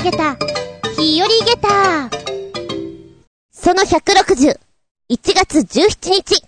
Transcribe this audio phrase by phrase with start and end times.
[0.00, 0.34] あげた、
[0.96, 2.08] 日和下駄
[3.52, 4.58] その160、
[5.10, 6.42] 1月17日、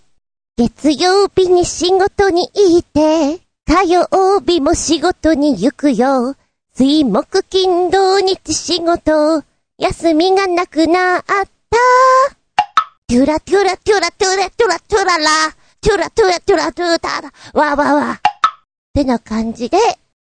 [0.56, 6.34] 月曜日に仕事に行って、火曜日も仕事に行くよ。
[6.75, 9.45] 水木金土日仕事、
[9.77, 11.45] 休みがなくなった。
[13.07, 15.27] トゥラトゥラトゥラトゥラトゥラトゥララ、
[15.82, 18.12] トゥラトゥラトゥラトゥタラ、わわわ。
[18.12, 18.19] っ
[18.94, 19.76] てな感じで、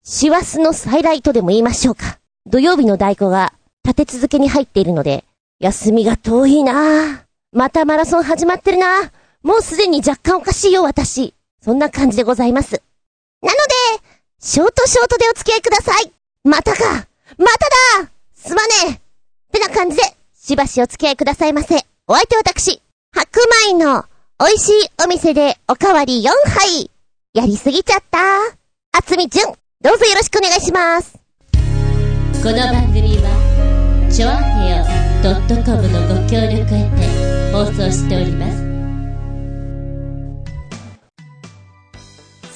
[0.05, 2.20] 師走のサイライトでも言いましょうか。
[2.47, 3.53] 土曜日の代行が
[3.85, 5.25] 立て続けに入っているので、
[5.59, 7.19] 休みが遠いなぁ
[7.53, 9.11] またマラソン始まってるなぁ
[9.43, 11.35] もうすでに若干おかしいよ、私。
[11.63, 12.83] そんな感じでございます。
[13.43, 13.57] なの
[13.99, 14.05] で、
[14.41, 16.13] ショートショートでお付き合いください。
[16.45, 19.01] またかまただすまねえっ
[19.53, 20.03] てな感じで、
[20.35, 21.85] しばしお付き合いくださいませ。
[22.07, 22.81] お相手私、
[23.13, 24.05] 白米の
[24.39, 26.91] 美味しいお店でおかわり4杯。
[27.35, 28.19] やりすぎちゃった。
[28.93, 29.47] あつみじゅん、
[29.83, 31.20] どうぞよろしくお願いします。
[32.43, 34.85] この番組は、ちょあへよ
[35.63, 38.57] .com のご協力へて放送しております。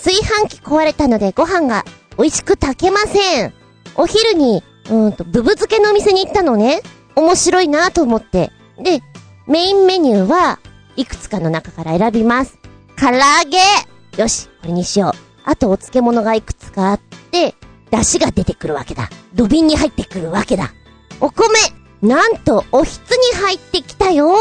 [0.02, 1.84] 炊飯器壊れたのでご飯が
[2.16, 3.52] 美味しく炊けません。
[3.94, 6.80] お昼に、うんと、ブブ漬けのお店に行ったのね。
[7.14, 8.52] 面白いなと思って。
[8.82, 9.02] で、
[9.46, 10.60] メインメニューは
[10.96, 12.58] いくつかの中から選びます。
[12.98, 13.58] 唐揚げ
[14.18, 15.12] よし、これにしよう。
[15.44, 17.54] あとお漬物がいくつかあって、
[17.90, 19.08] 出汁が出てくるわけだ。
[19.34, 20.72] 土瓶に入ってくるわけだ。
[21.20, 21.48] お米
[22.02, 24.34] なんと、おひつに入ってきたよ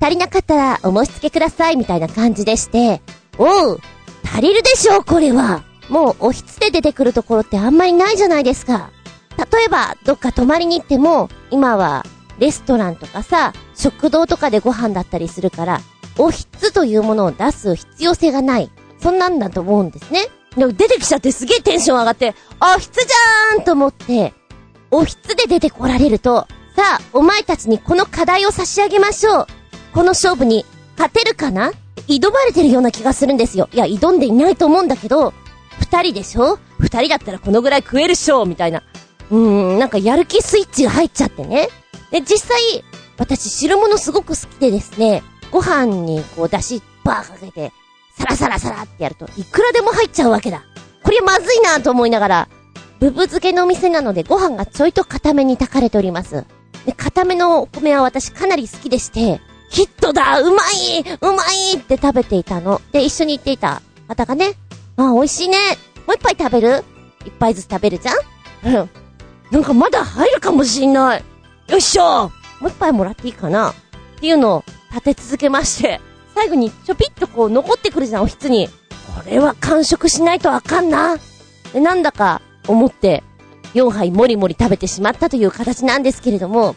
[0.00, 3.00] 足りなかったらお申し付けくださいみたいな感じでして、
[3.38, 3.80] おう
[4.24, 8.90] 足りるでしょうこれはもうおひつで出てくるところってあんまりないじゃないですか。
[9.36, 12.04] 例えば、どっか泊まりに行っても、今は、
[12.38, 15.80] レストランとかさ、食堂とかでご飯だったりするから、
[16.18, 18.70] おひつというものを出す必要性がない。
[19.00, 20.20] そんなんだと思うんですね。
[20.56, 24.32] でも出てきちゃってすげえテンション上がって、おひつじゃーんと思って、
[24.90, 26.46] おひつで出てこられると、
[26.76, 29.46] さあ、お前たちにこの課題を差し上げましょう。
[29.92, 30.64] この勝負に
[30.96, 31.72] 勝てるかな？
[32.08, 33.68] 挑まれてるような気がするんですよ。
[33.72, 35.32] いや、挑んでいないと思うんだけど、
[35.80, 36.58] 二人でしょ？
[36.78, 38.82] 二人だったらこのぐらい食えるっしょみたいな。
[39.30, 41.68] うーん、なんかやる気スイッチが入っちゃってね。
[42.10, 42.84] で、実際、
[43.16, 47.72] 私汁物すごく好きでですね、ご飯にこう出汁バーかけて、
[48.18, 50.64] サラサラサラってやると、いくらでも入っちゃうわけだ。
[51.02, 52.48] これまずいなと思いながら、
[53.00, 56.44] ブブ漬けのお店なのでご飯がちょいと固めに炊かれております。
[56.86, 61.42] で、固めのお米は私かなり好きでして、ヒットだうまいうま
[61.72, 62.80] いって食べていたの。
[62.92, 64.54] で、一緒に行っていた方がね、
[64.96, 65.58] あ、美味しいね。
[66.06, 66.84] もう一杯食べる？
[67.26, 68.76] 一杯ずつ食べるじゃん？
[68.76, 68.90] うん。
[69.50, 71.24] なんかまだ入るかもしんない。
[71.68, 73.70] よっしょもう一杯もらっていいかな？
[73.70, 73.74] っ
[74.20, 76.00] ていうのを立て続けまして、
[76.34, 78.68] 最後にちょぴっとこう残ってくるじゃん、おひつに。
[78.68, 78.72] こ
[79.26, 81.16] れは完食しないとあかんな。
[81.72, 83.22] で、なんだか思って、
[83.74, 86.76] 4杯もりもり食べてしまったという形なんですけれども、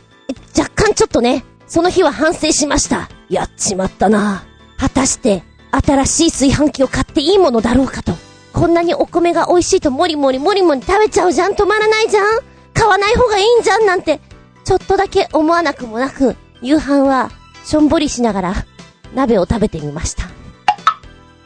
[0.57, 3.09] 若干ちょっとね、その日は反省しました。
[3.29, 4.44] やっちまったな。
[4.78, 8.13] 果たして、新しい炊飯器を買っていいものだろうかと。
[8.53, 12.39] こんなにお米が美味しいともりもりもりもり食べちゃうじゃん止まらないじゃん
[12.74, 14.19] 買わない方がいいんじゃんなんて、
[14.63, 17.31] ちょっとだけ思わなくもなく、夕飯は、
[17.63, 18.66] しょんぼりしながら、
[19.13, 20.25] 鍋を食べてみました。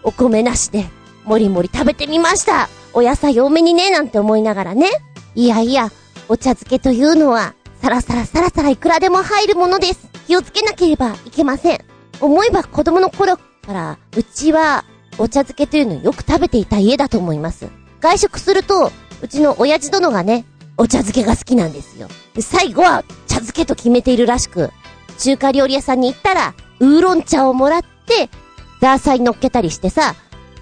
[0.03, 0.85] お米なしで、
[1.23, 2.69] もりもり食べてみました。
[2.93, 4.89] お野菜多めにね、なんて思いながらね。
[5.35, 5.91] いやいや、
[6.27, 10.09] お茶漬けというのは、サラサラサラサラいくらでも入るものです。
[10.27, 11.85] 気をつけなければいけません。
[12.19, 14.85] 思えば子供の頃から、うちは、
[15.17, 17.67] お茶漬けというのをよく食べていた家だと思います。
[17.99, 18.91] 外食すると、
[19.21, 20.45] うちの親父殿がね、
[20.77, 22.07] お茶漬けが好きなんですよ。
[22.39, 24.71] 最後は、茶漬けと決めているらしく、
[25.19, 28.29] 中華料理屋さんに行ったら、ウーロン茶をもらって、
[28.81, 30.15] ザーサイ乗っけたりしてさ、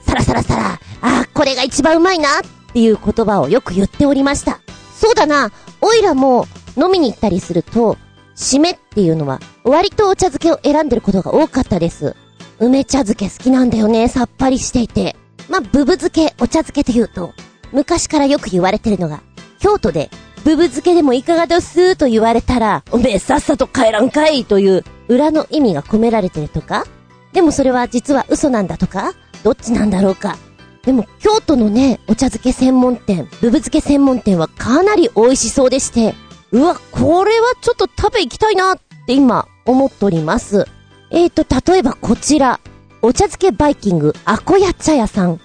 [0.05, 4.59] サラサラサラ、ああ、これが一番うまいなっていう言葉をよく言っておりました。
[4.93, 5.49] そうだな、
[5.79, 7.97] おいらも、飲みに行ったりすると、
[8.35, 12.17] 締めっていうのは、割とお茶漬けを選んでることが多かったです。
[12.59, 15.15] 梅茶漬け好きなんだよね、さっぱりしていて。
[15.47, 17.31] まあ、ブブ漬け、お茶漬けというと、
[17.71, 19.21] 昔からよく言われてるのが、
[19.59, 20.09] 京都で、
[20.43, 26.85] ブブ漬けでもいかがですと言われたら、おめえさっさと帰らんかいという裏の意味が込められてるとか？
[27.33, 29.11] でもそれは実は嘘なんだとか？
[29.43, 30.37] どっちなんだろうか？
[30.83, 36.15] でも、京都のね、お茶漬け専門店、ブブ漬け専門店はかなり美味しそうでして、
[36.51, 40.65] うわ、これはちょっと食べ行きたいなって今思っております。
[41.11, 42.59] えーと、例えばこちら、
[43.01, 45.39] お茶漬けバイキング、アコヤ茶屋さん。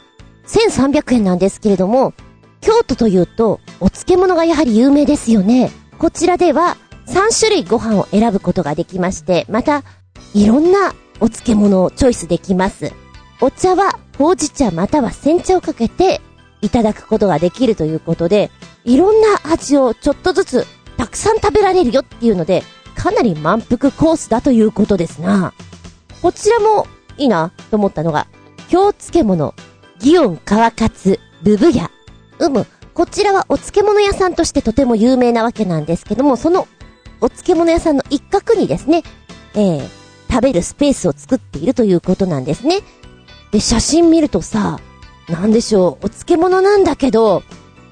[0.47, 2.13] 1300円なんですけれども、
[2.61, 5.73] 京都というと、お漬物がやはり有名ですよね。
[5.99, 9.83] こちらでは、3種類ご飯を選ぶことができまして、また、
[10.35, 12.93] いろんなお漬物をチョイスできます。
[13.41, 16.21] お茶は、ほうじ茶または煎茶をかけて、
[16.61, 18.51] いただくことができるということで、
[18.85, 20.67] いろんな味をちょっとずつ
[20.97, 22.63] たくさん食べられるよっていうので、
[22.97, 25.53] かなり満腹コースだということですな。
[26.23, 26.87] こちらも
[27.19, 28.27] いいなと思ったのが、
[28.69, 29.55] 京漬物、
[30.01, 31.91] 祇園川勝、ブブ屋。
[32.39, 36.67] うむ、こちらはお漬物屋さんとしてとても有名なわけなんですけども、その
[37.25, 39.03] お漬物屋さんの一角にですね、
[39.55, 39.89] えー、
[40.31, 42.81] 食べるスペースを作っているということなんですね。
[43.51, 44.79] で、写真見るとさ、
[45.31, 47.43] なんでしょう、お漬物なんだけど、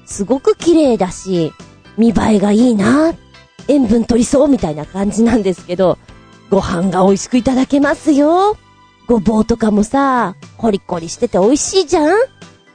[0.05, 1.51] すごく綺麗だし、
[1.97, 3.15] 見栄えがいいな、
[3.67, 5.97] 塩分取りそうみたいな感じなんですけど、
[6.51, 8.55] ご飯が美味しくいただけますよ。
[9.07, 12.11] ごぼうとかもさ、コリコリしてて美味しいじゃんい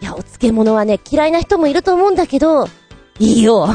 [0.00, 2.66] や、お漬物はね、嫌いな人もいると思うんだけど、
[3.20, 3.68] いいよ。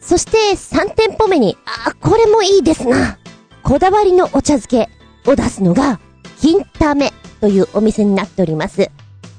[0.00, 3.18] そして、3店舗目に、あ、これもいいですな。
[3.62, 4.88] こだわりのお茶漬け
[5.30, 6.00] を出すのが、
[6.40, 8.82] 金ためというお店になっております。
[8.82, 8.90] え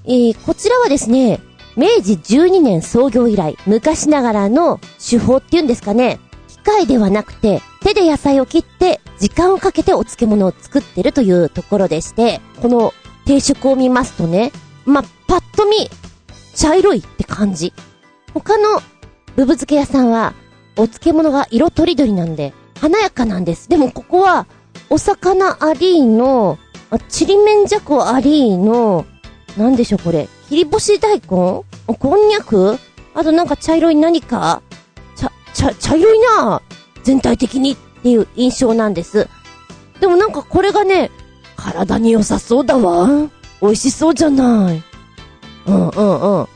[0.06, 1.40] ー、こちらはですね、
[1.76, 12.94] 明治12年創業以来、昔ながらの手法っていうんですかね、機械ではなくて、手で野菜を切って、時間をかけてお漬物を作ってるというところでして、この
[13.26, 14.52] 定食を見ますとね、
[14.86, 15.90] ま、パッと見、
[16.56, 17.74] 茶色いって感じ。
[18.34, 18.82] 他の
[19.36, 20.34] ブブ漬け屋さんは、
[20.78, 23.70] お漬物が色とりどりなんで、華やかなんです。
[23.70, 24.48] でもここは、
[24.90, 26.58] お魚ありーの、
[27.10, 29.06] ちりめんじゃこありーの、
[29.58, 30.28] なんでしょうこれ。
[30.50, 31.22] 切り干し大根？
[31.28, 31.66] こ
[32.16, 32.78] んにゃく？
[33.14, 34.62] あとなんか茶色い何か？
[35.16, 36.62] 茶、茶、茶色いな
[37.04, 39.28] 全体的にっていう印象なんです。
[40.00, 41.12] でもなんかこれがね、
[41.56, 43.30] 体に良さそうだわ。
[43.62, 44.84] 美味しそうじゃない。
[45.68, 46.48] うんうんうん。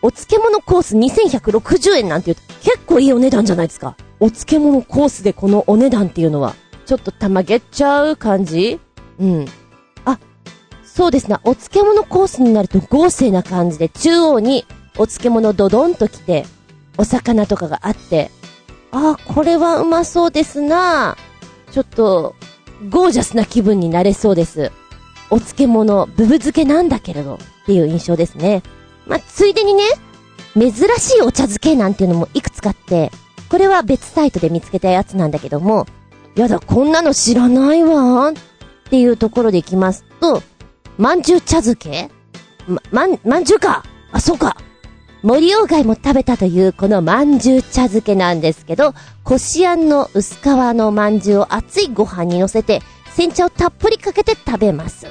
[0.00, 3.96] お漬物コース2160円なんて言うと結構いいお値段じゃないですか。
[4.20, 6.54] お漬物コースでこのお値段っていうのは、
[6.86, 8.80] ちょっとたまげっちゃう感じ？
[9.20, 9.46] うん。
[10.04, 10.18] あ、
[10.84, 11.36] そうですね。
[11.44, 14.64] お漬物コースになると豪勢な感じで、中央に
[14.96, 16.46] お漬物ドドンと来て、
[16.96, 18.30] お魚とかがあって、
[18.90, 21.16] あ、これはうまそうですな
[21.70, 22.34] ちょっと、
[22.88, 24.72] ゴージャスな気分になれそうです。
[25.30, 28.62] お漬物、ブブ漬けなんだけれど、っていう印象ですね。
[29.08, 29.82] まあ、ついでにね、
[30.54, 33.10] 珍しいお茶漬けなんていうのもいくつかあって、
[33.48, 35.86] これは別サイトで見つけたやつなんだけども、
[36.36, 38.32] やだ、こんなの知らないわっ
[38.90, 40.42] ていうところでいきますと、
[40.98, 42.10] まんじゅう茶漬け
[42.66, 43.82] ま、まん、まんじゅうか
[44.12, 44.56] あ、そうか
[45.22, 48.94] 森鴎外も食べたというこのまんじゅう茶漬けなんですけど、
[49.24, 52.82] こしあんの薄皮のまんじゅうを熱いご飯に乗せて、
[53.14, 55.06] 煎茶をたっぷりかけて食べます。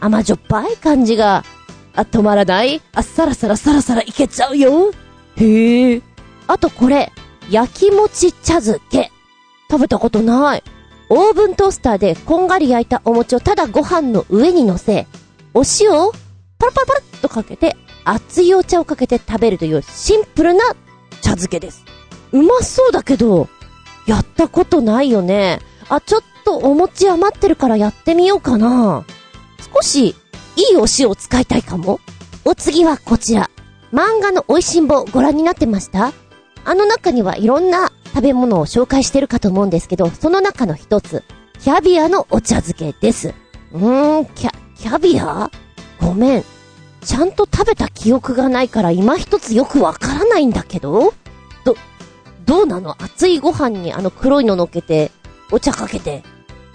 [0.00, 1.44] 甘じょっぱい感じが
[1.94, 2.80] あ、止まらない？
[2.94, 4.92] あ、さらさらさらさらいけちゃうよ
[5.36, 6.02] へえ。
[6.46, 7.12] あとこれ、
[7.50, 9.10] 焼き餅茶漬け。
[9.70, 10.62] 食べたことない。
[11.10, 15.06] オーブントースターでこんがり焼いたお餅をただご飯の上に乗せ、
[15.54, 15.90] お塩
[16.58, 20.60] パラパラパラっとかけて、熱いお茶をかけて食べるというシンプルな
[21.20, 21.84] 茶漬けです。
[22.32, 23.48] うまそうだけど、
[24.06, 25.60] やったことないよね。
[25.88, 29.04] あ、ちょっとお餅余ってるからやってみようかな。
[29.74, 30.14] 少し
[30.58, 32.00] いいお塩を使いたいかも？
[32.44, 33.48] お次はこちら。
[33.92, 36.12] 漫画の美味しんぼご覧になってました？
[36.64, 41.22] あの中にはいろんな食べ物を紹介してるかと思うんですけど、その中の一つ、
[41.60, 43.34] キャビアのお茶漬けです。
[43.70, 45.48] うーん、キャ、キャビア？
[46.00, 46.44] ごめん。
[47.02, 51.14] ちゃんと食べた記憶がないから今一つよくわからないんだけど？
[51.64, 51.76] ど、
[52.46, 53.00] どうなの？
[53.00, 55.12] 熱いご飯にあの黒いの乗っけて、
[55.52, 56.24] お茶かけて。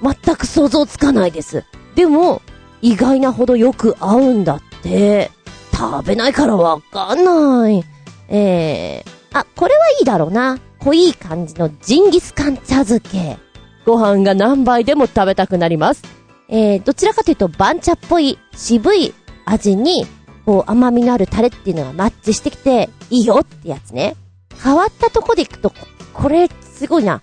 [0.01, 1.65] 全く想像つかないです。
[1.95, 2.41] でも、
[2.83, 5.31] 意外なほどよく合うんだって。
[5.73, 7.83] 食べないからわかんない。
[8.27, 10.59] えー、あ、これはいいだろうな。
[10.79, 13.37] 濃い感じのジンギスカン茶漬け。
[13.85, 16.03] ご飯が何杯でも食べたくなります。
[16.49, 19.13] えー、どちらかというと番茶っぽい渋い
[19.45, 20.05] 味に、
[20.45, 24.17] こう甘みのあるタレっていうのがマッチしてきていいよってやつね。
[24.61, 25.73] 変わったとこでいくと、
[26.13, 27.21] これ、すごいな。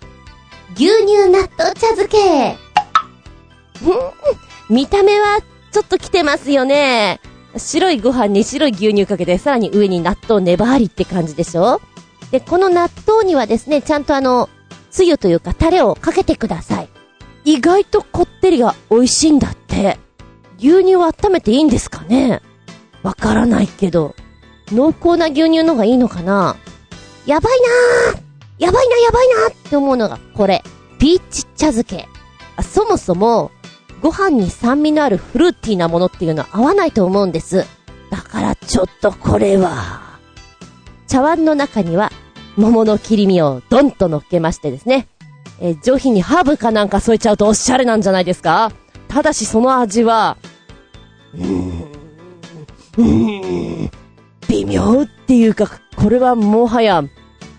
[0.75, 2.57] 牛乳納豆茶漬け。
[4.71, 5.41] 見た目は
[5.73, 7.21] ちょっと来てますよね。
[7.57, 11.81] 白いご飯に白い牛乳かけて、さらに上に納豆粘りって感じでしょ？
[12.31, 14.49] で、この納豆にはですね、ちゃんとあの、
[14.93, 16.89] つゆというかタレをかけてください。
[17.45, 19.99] 意外とこってりが美味しいんだって。
[20.59, 22.41] 牛乳を温めていいんですかね？
[23.03, 24.15] わからないけど。
[24.71, 26.55] 濃厚な牛乳の方がいいのかな？
[27.27, 27.61] やばい
[28.13, 28.23] なー
[28.65, 30.63] やばいなやばいなって思うのがこれ。
[31.01, 32.09] ピーチ茶漬け。
[32.63, 33.51] そもそも、
[34.01, 37.67] ご飯に酸味のあるフルーティーなものっていうのは合わないと思うんです。
[38.11, 40.19] だからちょっとこれは。
[41.07, 42.13] 茶碗の中には
[42.57, 45.09] 桃の切り身をドンと乗っけましてですね。
[45.61, 48.73] えー、上品にハーブかなんか添えちゃうとおしゃれなんじゃないですか
[49.09, 50.39] ただしその味は、
[51.35, 51.83] うーん、
[52.97, 53.91] うーん、
[54.49, 57.03] 微妙っていうか、これはもはや、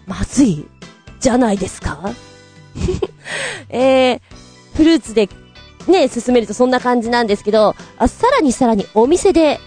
[0.07, 0.65] まずい、
[1.19, 2.11] じゃないですか
[3.69, 4.21] えー、
[4.75, 5.29] フルーツで、
[5.87, 9.59] ね、進めるとそんな感じなんですけど、あ、さらにさらにお店で、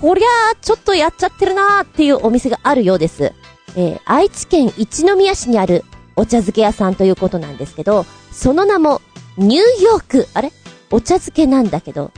[0.00, 3.32] こりゃあ、ちょっとやっちゃってるなーっていうお店があるようです。
[3.76, 5.84] えー、愛知県一宮市にある
[6.16, 9.00] お茶漬け屋さんということなんですけど、その名も、
[9.38, 10.28] ニューヨーク。
[10.34, 10.52] あれ？
[10.90, 12.10] お茶漬けなんだけど、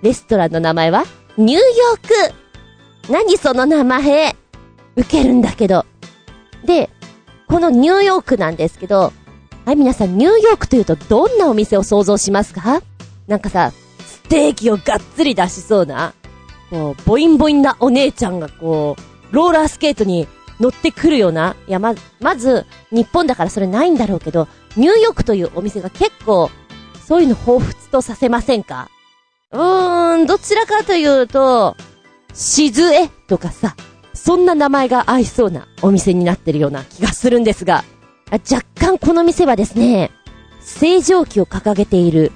[0.00, 1.04] レストランの名前は、
[1.36, 2.28] ニューヨー
[3.06, 4.34] ク何その名前？
[4.96, 5.84] 受けるんだけど。
[6.64, 6.88] で、
[7.48, 9.12] このニューヨークなんですけど、
[9.66, 12.80] はい、皆さん、ニューヨークというとどんなお店を想像しますか？
[13.26, 16.14] なんかさ、ステーキをがっつり出しそうな、
[16.70, 20.26] こう、ボインボインなお姉ちゃんがこう、ローラースケートに
[20.60, 26.50] 乗ってくるような、いや、ま、まず、日本だからそれないんだろうけど、ニューヨークというお店が結構、
[27.06, 28.88] そういうの彷彿とさせませんか？
[29.50, 31.76] うーん、どちらかというと、
[32.32, 33.76] しずえとかさ、
[34.14, 37.84] そんな名前が合いそうなお店になってるような気がするんですが、
[38.30, 40.10] 若干この店はですね、
[40.60, 42.32] 正常期を掲げている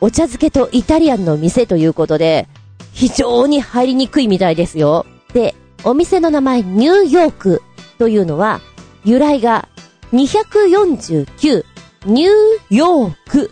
[0.00, 2.48] お茶漬けとイタリアンの店ということで、
[2.92, 5.06] 非常に入りにくいみたいですよ。
[5.32, 7.62] で、お店の名前ニューヨーク
[7.98, 8.60] というのは、
[9.04, 9.68] 由来が
[10.12, 11.64] 249
[12.06, 12.30] ニュー
[12.70, 13.50] ヨーク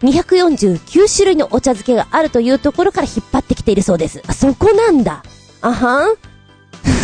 [0.00, 4.22] 249種類のお茶漬けがあるというところから引っ張ってきているそうです。
[4.26, 5.24] あ、そこなんだ。
[5.60, 6.14] あはん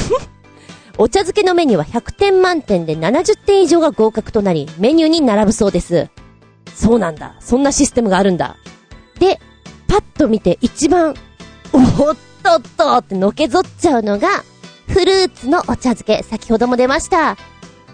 [0.96, 6.08] お茶漬けのメニューは100点満点で70点以上が合格となり、メニューに並ぶそうです。
[6.72, 7.34] そうなんだ。
[7.40, 8.56] そんなシステムがあるんだ。
[9.18, 9.40] で、
[9.88, 11.14] パッと見て一番、
[11.72, 11.78] お
[12.12, 14.28] っとっとってのけぞっちゃうのが、
[14.88, 16.22] フルーツのお茶漬け。
[16.22, 17.36] 先ほども出ました。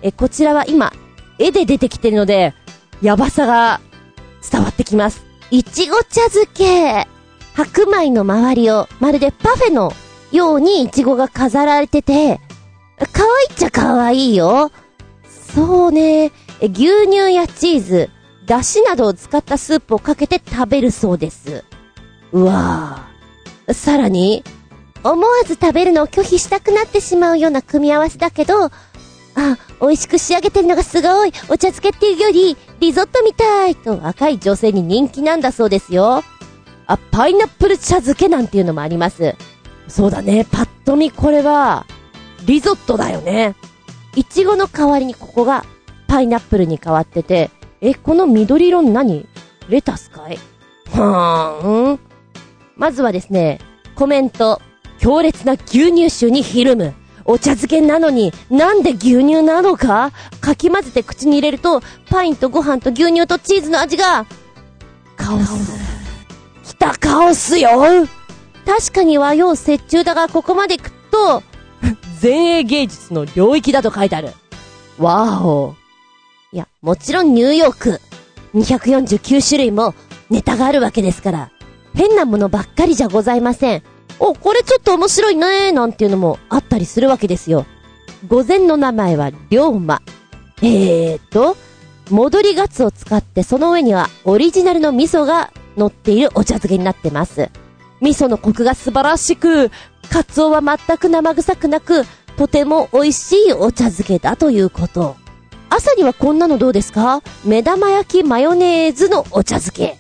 [0.03, 0.93] え、こちらは今、
[1.39, 2.55] 絵で出てきてるので、
[3.03, 3.81] やばさが
[4.51, 5.25] 伝わってきます。
[5.51, 7.07] いちご茶漬け。
[7.55, 9.93] 白米の周りをまるでパフェの
[10.33, 12.41] ようにいちごが飾られてて、
[13.13, 14.71] 可愛いっちゃ可愛いよ。
[15.55, 16.33] そうね。
[16.61, 18.11] 牛乳やチーズ、
[18.51, 21.65] だしなどを使ったスープをかけて食べるそうです。
[22.33, 23.73] うわぁ。
[23.73, 24.43] さらに、
[25.05, 28.71] 思わず食べるのを拒否したくなってしまうような組み合わせだけど、あ、
[29.81, 31.29] 美味しく仕上げてるのがすごい。
[31.49, 33.77] お茶漬けっていうより、リゾットみたい。
[33.77, 36.25] と若い女性に人気なんだそうですよ。
[36.89, 39.37] あ、パイナップル茶漬けなんていうのもあります。
[39.87, 40.45] そうだね。
[40.51, 41.87] パッと見これは、
[42.47, 43.55] リゾットだよね。
[44.17, 45.65] いちごの代わりにここが
[46.09, 49.27] パイナップルに変わってて、え、この緑色の何？
[49.69, 50.39] レタスかい？
[50.93, 52.01] はーん。
[52.77, 53.61] まずはですね、
[53.95, 54.61] コメント。
[54.99, 56.95] 強烈な牛乳臭にひるむ。
[57.25, 60.13] お茶漬けなのに、なんで牛乳なのか？
[60.41, 64.27] かき混ぜて口に入れると、パインとご飯と牛乳とチーズの味が、
[65.17, 65.73] カオス。
[66.65, 67.71] きたカオスよ
[68.67, 71.43] 確かに和洋折衷だが、ここまで食っと、
[72.23, 74.33] 前衛芸術の領域だと書いてある。
[74.99, 75.75] わーお。
[76.53, 78.01] いや、もちろんニューヨーク。
[78.55, 79.95] 249種類も
[80.31, 81.51] ネタがあるわけですから。
[81.95, 83.83] 変なものばっかりじゃございません。
[84.19, 87.67] お、これちょっと面白いねーなんていうのもあったりするわけですよ。
[88.27, 90.03] 午前の名前は龍馬。
[90.61, 91.57] えーと、
[92.11, 97.49] 戻りガツを使ってその上にはオリジナルの味噌が乗っているお茶漬けになってます。
[98.01, 99.71] 味噌のコクが素晴らしく、
[100.11, 102.05] カツオは全く生臭くなく、
[102.37, 105.15] とても美味しいお茶漬けだということ。
[105.71, 107.23] 朝にはこんなのどうですか？
[107.45, 109.97] 目玉焼きマヨネーズのお茶漬け。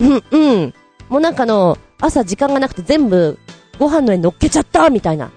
[0.00, 0.74] うん、うん。
[1.08, 3.38] もうなんかの、朝時間がなくて全部
[3.78, 5.30] ご飯の上に乗っけちゃったみたいな。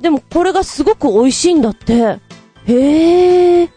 [0.00, 2.18] でもこれがすごく美味しいんだって。
[2.66, 3.70] へえ。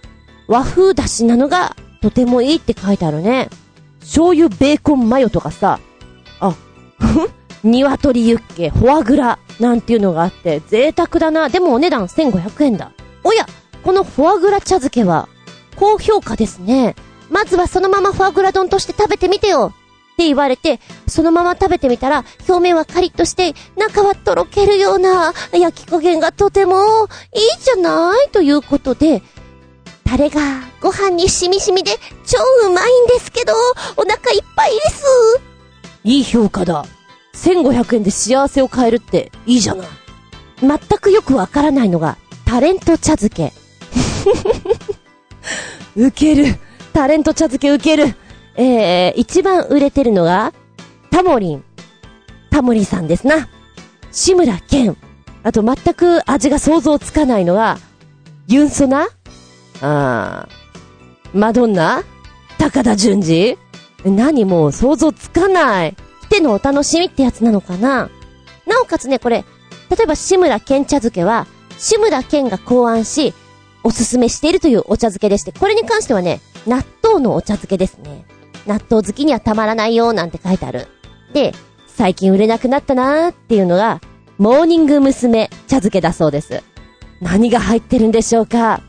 [0.48, 3.50] 和風だしなのがとてもいいって書いてあるね。
[4.00, 5.81] 醤油ベーコンマヨとかさ、
[6.39, 6.55] あ、
[7.00, 7.72] ふん？
[7.72, 11.50] 鶏ユッケ、フォアグラ、なんていうのがあって、贅沢だな。
[11.50, 12.93] でもお値段1500円だ。
[13.25, 13.46] おや、
[13.84, 15.29] このフォアグラ茶漬けは、
[15.75, 16.96] 高評価ですね。
[17.29, 19.74] まずはそのままフォアグラ丼として食べてみてよ。
[20.13, 27.05] って言われて、そのまま食べてみたら、表面はカリッとして、中はとろけるような焼き加減がとても
[27.36, 29.22] いいじゃないということで、
[30.03, 30.41] タレが
[30.81, 31.91] ご飯にしみしみで
[32.25, 33.53] 超うまいんですけど、
[33.96, 35.05] お腹いっぱいです。
[36.03, 36.86] いい評価だ。
[37.36, 39.88] 1500円で幸せを変えるっていいじゃない。
[40.62, 43.53] 全くよくわからないのが、タレント茶漬け。
[45.95, 46.55] ウケる。
[46.93, 48.15] タレント茶漬けウケる。
[48.55, 50.53] えー、一番売れてるのが、
[51.12, 51.63] タモリン。
[52.50, 53.47] タモリさんですな。
[54.12, 54.97] 志村けん。
[55.43, 57.77] あと全く味が想像つかないのは、
[58.47, 59.07] ユンソナ
[59.81, 62.03] あー、マドンナ
[62.57, 63.57] 高田純次
[64.03, 65.89] 何もう想像つかない。
[65.89, 68.09] ってのお楽しみってやつなのかな
[68.65, 69.45] なおかつね、これ、
[69.89, 71.47] 例えば志村けん茶漬けは、
[71.77, 73.33] 志村けんが考案し、
[73.88, 78.25] おすすめしているというお茶漬けでして、これに関してはね、納豆のお茶漬けですね。
[78.65, 80.88] 納豆好きにはたまらないよなんて書いてある。
[81.32, 81.53] で、
[81.88, 84.01] 最近売れなくなったなーっていうのが、
[84.38, 85.50] モーニング娘。
[85.67, 86.63] 茶漬けだそうです。
[87.22, 88.82] 何が入ってるんでしょうか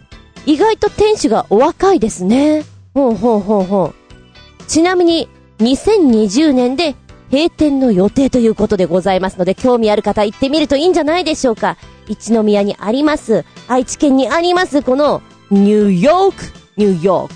[0.47, 2.65] 意外と店主がお若いですね。
[2.93, 4.65] ほうほうほうほう。
[4.67, 5.29] ちなみに、
[5.61, 6.97] 2020年で
[7.31, 11.77] 閉店の予定ということでございますので、興味ある方行ってみるといいんじゃないでしょうか。
[12.09, 16.45] 一宮にあります、愛知県にあります、この、ニューヨーク、
[16.77, 17.35] ニューヨーク。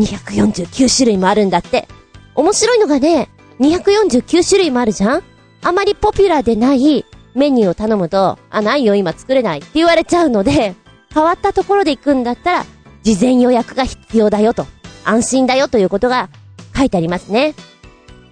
[0.00, 1.88] 249種類もあるんだって。
[2.34, 5.22] 面白いのがね、249種類もあるじゃん？
[5.62, 7.04] あまりポピュラーでない
[7.34, 10.74] メニューを頼むと、あ、ないよ、今作れないって言われちゃうので、
[11.12, 12.66] 変わったところで行くんだったら、
[13.02, 14.66] 事前予約が必要だよと、
[15.04, 16.28] 安心だよということが
[16.76, 17.54] 書いてありますね。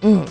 [0.03, 0.25] うん。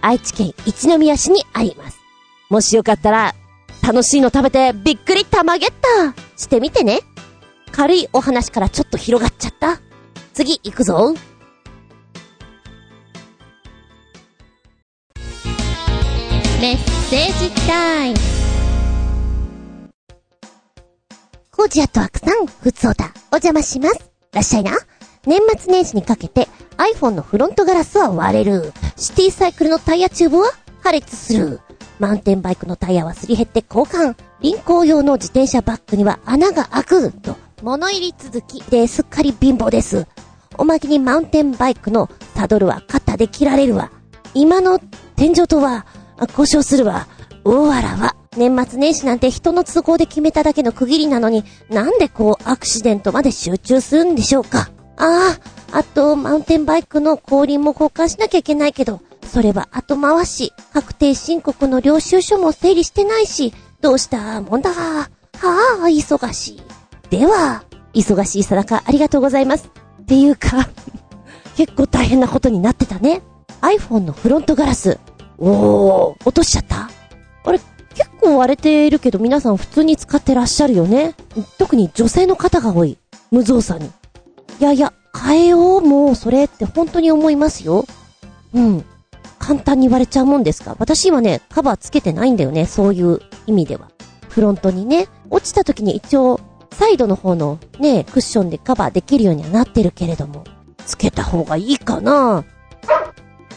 [0.00, 1.98] 愛知県一宮市にあります。
[2.48, 3.34] もしよかったら、
[3.82, 7.00] 楽しいの食べてびっくりたまげったしてみてね。
[7.72, 9.80] 軽いお話からちょっと広がっちゃった。
[10.34, 11.14] 次行くぞ。
[16.60, 16.76] メッ
[17.08, 18.37] セージタイム。
[21.58, 24.12] コージアットワクさん、ふつおた、お邪魔します。
[24.32, 24.70] らっしゃいな。
[25.26, 26.46] 年末年始にかけて
[26.76, 28.72] iPhone のフロントガラスは割れる。
[28.94, 30.52] シティサイクルのタイヤチューブは
[30.84, 31.60] 破裂する。
[31.98, 34.14] マウンテンバイクのタイヤはすり減って交換。
[34.40, 37.10] 輪行用の自転車バッグには穴が開く。
[37.10, 37.34] と、
[37.64, 40.06] 物入り続きですっかり貧乏です。
[40.58, 43.90] おまけにマウンテンバイクのサドルは肩で切られるわ。
[44.32, 44.78] 今の
[45.16, 45.86] 天井とは、
[46.36, 47.08] 故障するわ。
[47.42, 48.14] 大わらわ。
[48.38, 54.70] 年末年始なんて人の都合で決めただけの区切りなのに、なんでこうアクシデントまで集中するんでしょうか。
[54.96, 55.36] あ
[55.72, 60.52] あ、あと、マウンテンバイクの後輪も交換しなきゃいけないけど、それは後回し。
[60.72, 64.70] 確定申告の領収書も整理してないし、どうしたもんだ。
[64.70, 65.08] は
[65.40, 66.62] あ、忙しい。
[67.10, 69.70] では、忙しいさなかありがとうございます。
[70.02, 70.68] っていうか
[71.56, 73.22] 結構大変なことになってたね。
[73.60, 74.98] iPhone のフロントガラス。
[75.38, 76.88] おー、落としちゃった？
[77.44, 77.60] あれ、
[78.20, 81.14] 構割れているけど皆さん普通に使ってらっしゃるよね。
[81.58, 82.98] 特に女性の方が多い。
[83.30, 83.90] 無造作に。
[84.60, 87.84] いやいや、変えよう、もうそれって本当に思いますよ。
[88.54, 88.84] うん。
[89.38, 93.90] 簡単に割れちゃうもんですか私今ね、カバーつけてないんだよね、そういう意味では。
[94.28, 96.40] フロントにね、落ちた時に一応、
[96.72, 100.44] サイドの方のね、クッションでカバーできるようにはなってるけれども、
[100.86, 102.44] つけた方がいいかな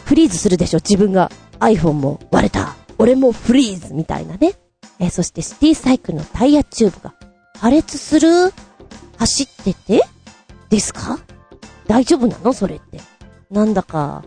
[0.04, 1.30] フリーズするでしょ、自分が。
[1.60, 2.74] iPhone も割れた。
[3.02, 4.54] 俺もフリーズみたいなね。
[5.00, 7.14] えそしてシティサイクルのタイヤチューブが
[7.58, 8.28] 破裂する？
[9.18, 10.04] 走ってて？
[10.70, 11.18] ですか？
[11.88, 12.52] 大丈夫なの？
[12.52, 13.00] それって。
[13.50, 14.22] なんだか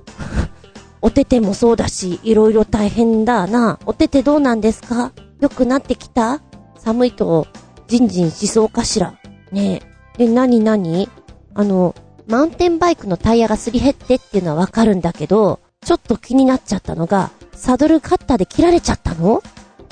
[1.02, 3.80] おててもそうだし、いろいろ大変だな。
[3.86, 5.14] おててどうなんですか？
[5.40, 6.42] 良くなってきた？
[6.78, 7.48] 寒いと、
[7.88, 9.14] じんじんしそうかしら？
[9.54, 9.82] ね
[10.18, 10.26] え。
[10.26, 11.08] で、なになに
[11.54, 11.96] あの、
[12.28, 19.42] マウンテンバイクのタイヤがすり減ってっていうのはわかるんだけど、ちょっと気になっちゃったのが、サドルカッターで切られちゃったの？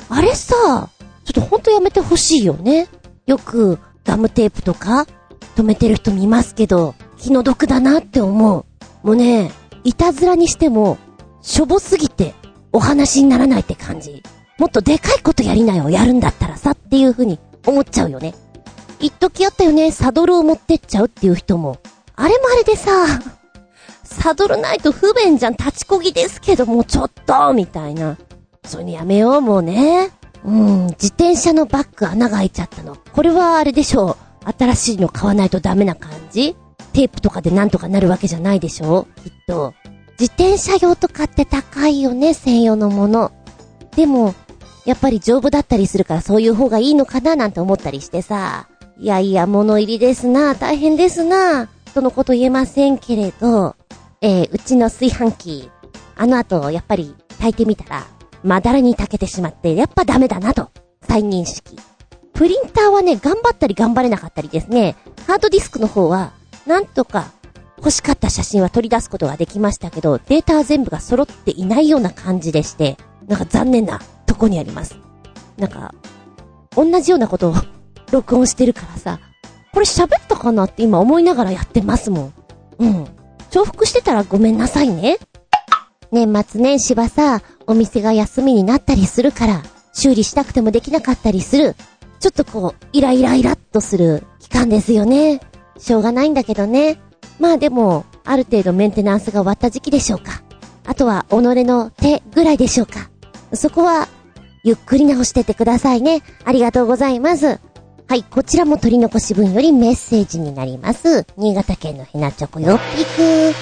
[0.10, 0.90] あれさ、
[1.24, 2.88] ちょっとほんとやめてほしいよね。
[3.26, 5.08] よく、ガムテープとか、
[5.56, 8.66] 止めてる人見ますけど、気の毒だなって思う。
[9.08, 9.52] もうね、
[9.84, 10.98] いたずらにしても、
[11.42, 12.36] しょぼすぎて、
[12.72, 14.24] お話にならないって感じ。
[14.60, 18.36] もっとでかいことやりなよ、やるんだったらさっていう風に思っちゃうよね。
[19.00, 21.80] 一時あったよね、サドルを持ってっちゃうっていう人も。
[22.16, 22.92] あれもあれでさ、
[24.14, 28.18] サドルないと不便じゃん、立ちこぎですけど、もうちょっと、みたいな。
[28.66, 30.12] そういうのやめよう、もうね。
[30.46, 32.96] うん、自転車のバッグ穴が開いちゃったの。
[32.96, 34.52] これはあれでしょう。
[34.58, 36.56] 新しいの買わないとダメな感じ？
[36.92, 39.74] テープとかでなんとかなるわけじゃないでしょきっと。
[40.20, 43.32] 自転車用とかって高いよね、専用のもの。
[43.96, 44.36] でも、
[44.86, 48.68] やっぱり丈夫だったりするからそういう方がいいのかななんて思ったりしてさ。
[49.00, 53.76] いやいや、物入りですな、大変ですな、とのこと言えませんけれど、
[54.24, 55.72] えー、うちの炊飯器、
[56.16, 58.08] あの後、やっぱり炊いてみたら、
[58.42, 60.72] まだらに炊けてしまって、やっぱダメだなと、
[61.06, 61.78] 再認識。
[62.32, 64.96] プリンターはね、頑張ったり頑張れなかったりですね、
[65.28, 66.32] ハードディスクの方は、
[66.66, 67.32] なんとか
[67.78, 72.96] 欲しかった写真は取り出すことができましたけど、データは全部が揃っていないような感じでして、
[73.28, 74.96] なんか残念なとこにあります。
[75.58, 75.94] なんか、
[76.78, 77.56] 同じようなことを
[78.12, 79.20] 録音してるからさ、
[79.74, 82.34] これ喋ったかなって今思いながらやってますもん。
[82.80, 83.23] うん。
[83.54, 85.20] 重複してたらごめんなさいね。
[86.12, 89.62] 年末年始はさ、お店が休みになったりするから、
[89.94, 91.76] 修理したくてもできなかったりする。
[92.20, 95.40] ちょっとこう、イライライラっとする期間ですよね。
[95.78, 97.00] しょうがないんだけどね。
[97.40, 100.42] まあでも、ある程度メンテナンスが終わった時期でしょうか。
[100.86, 103.12] あとは己の手ぐらいでしょうか。
[103.54, 104.08] そこは、
[104.64, 106.24] ゆっくり直しててくださいね。
[106.44, 107.60] ありがとうございます。
[108.08, 111.26] はい、こちらも取り残し分よりメッセージになります。
[111.36, 113.54] 新潟県のひなチョコよっぴく。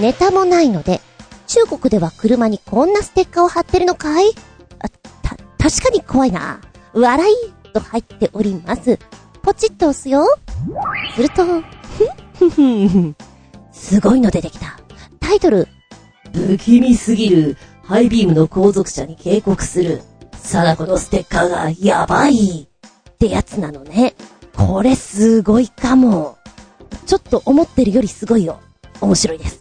[0.00, 1.00] ネタもないので、
[1.46, 4.30] 中国では車にこんなステッカーを貼ってるのかい？
[4.78, 4.88] あ、
[5.22, 6.60] た、確かに怖いな。
[6.94, 7.34] 笑い
[7.72, 8.98] と入っております。
[9.42, 10.24] ポチッと押すよ。
[11.14, 11.44] すると、
[12.38, 13.16] ふふん、
[13.72, 14.78] すごいの出てきた。
[15.20, 15.68] タイトル、
[16.32, 20.02] 不気味すぎるハイビームの後続車に警告する。
[20.32, 22.67] 貞子のステッカーがやばい
[23.18, 24.14] ってやつなのね。
[24.54, 26.38] これすごいかも。
[27.04, 28.60] ちょっと思ってるよりすごいよ。
[29.00, 29.60] 面白いです。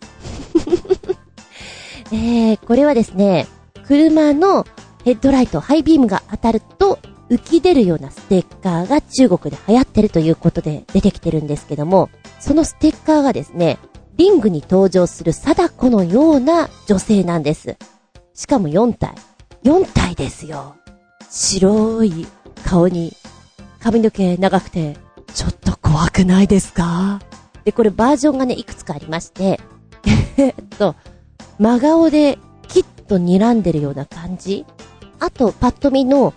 [2.13, 3.47] えー、これはですね、
[3.87, 4.63] 車の
[5.03, 6.99] ヘッドライト、ハイビームが当たると
[7.31, 13.79] 浮き出るようなステッカーが中国で流行ってるということで出てきてるんですけども、そのステッカーがですね、
[14.17, 17.77] リングに登場する貞子のような女性なんです。
[18.35, 19.15] しかも4体。
[19.63, 20.75] 4体ですよ。
[21.29, 22.27] 白い
[22.63, 23.13] 顔に
[23.87, 24.97] 髪の毛長くて、
[25.33, 27.21] ちょっと怖くないですか？
[27.63, 29.61] で、これバージョンがね、いくつかありまして、
[30.35, 30.95] えっと、
[31.57, 34.65] 真顔できっと睨んでるような感じ。
[35.21, 36.33] あと、パッと見の、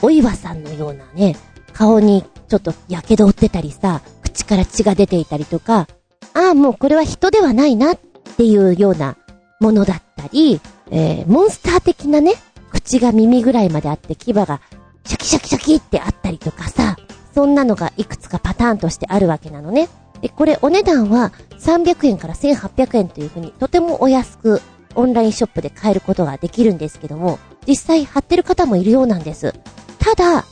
[0.00, 1.36] お岩さんのようなね、
[1.72, 5.88] 顔にちょっと火傷を負ってたりさ、口から血が出ていたりとか、
[6.34, 7.98] ああ、もうこれは人ではないなっ
[8.36, 9.16] ていうような
[9.60, 10.60] ものだったり、
[10.92, 12.34] えー、モンスター的なね、
[12.70, 14.60] 口が耳ぐらいまであって牙が
[15.04, 16.96] シャキシャキシャキってあったりとかさ、
[17.34, 19.88] そんなのがいくつかパターンとしてあるわけなのね。
[20.20, 24.60] で、これお値段は300円から1800円というふうにとてもお安く
[24.94, 29.54] オンラインショップで買えることができるんですけども、実際貼ってる方もいるようなんです。
[29.98, 30.44] ただ、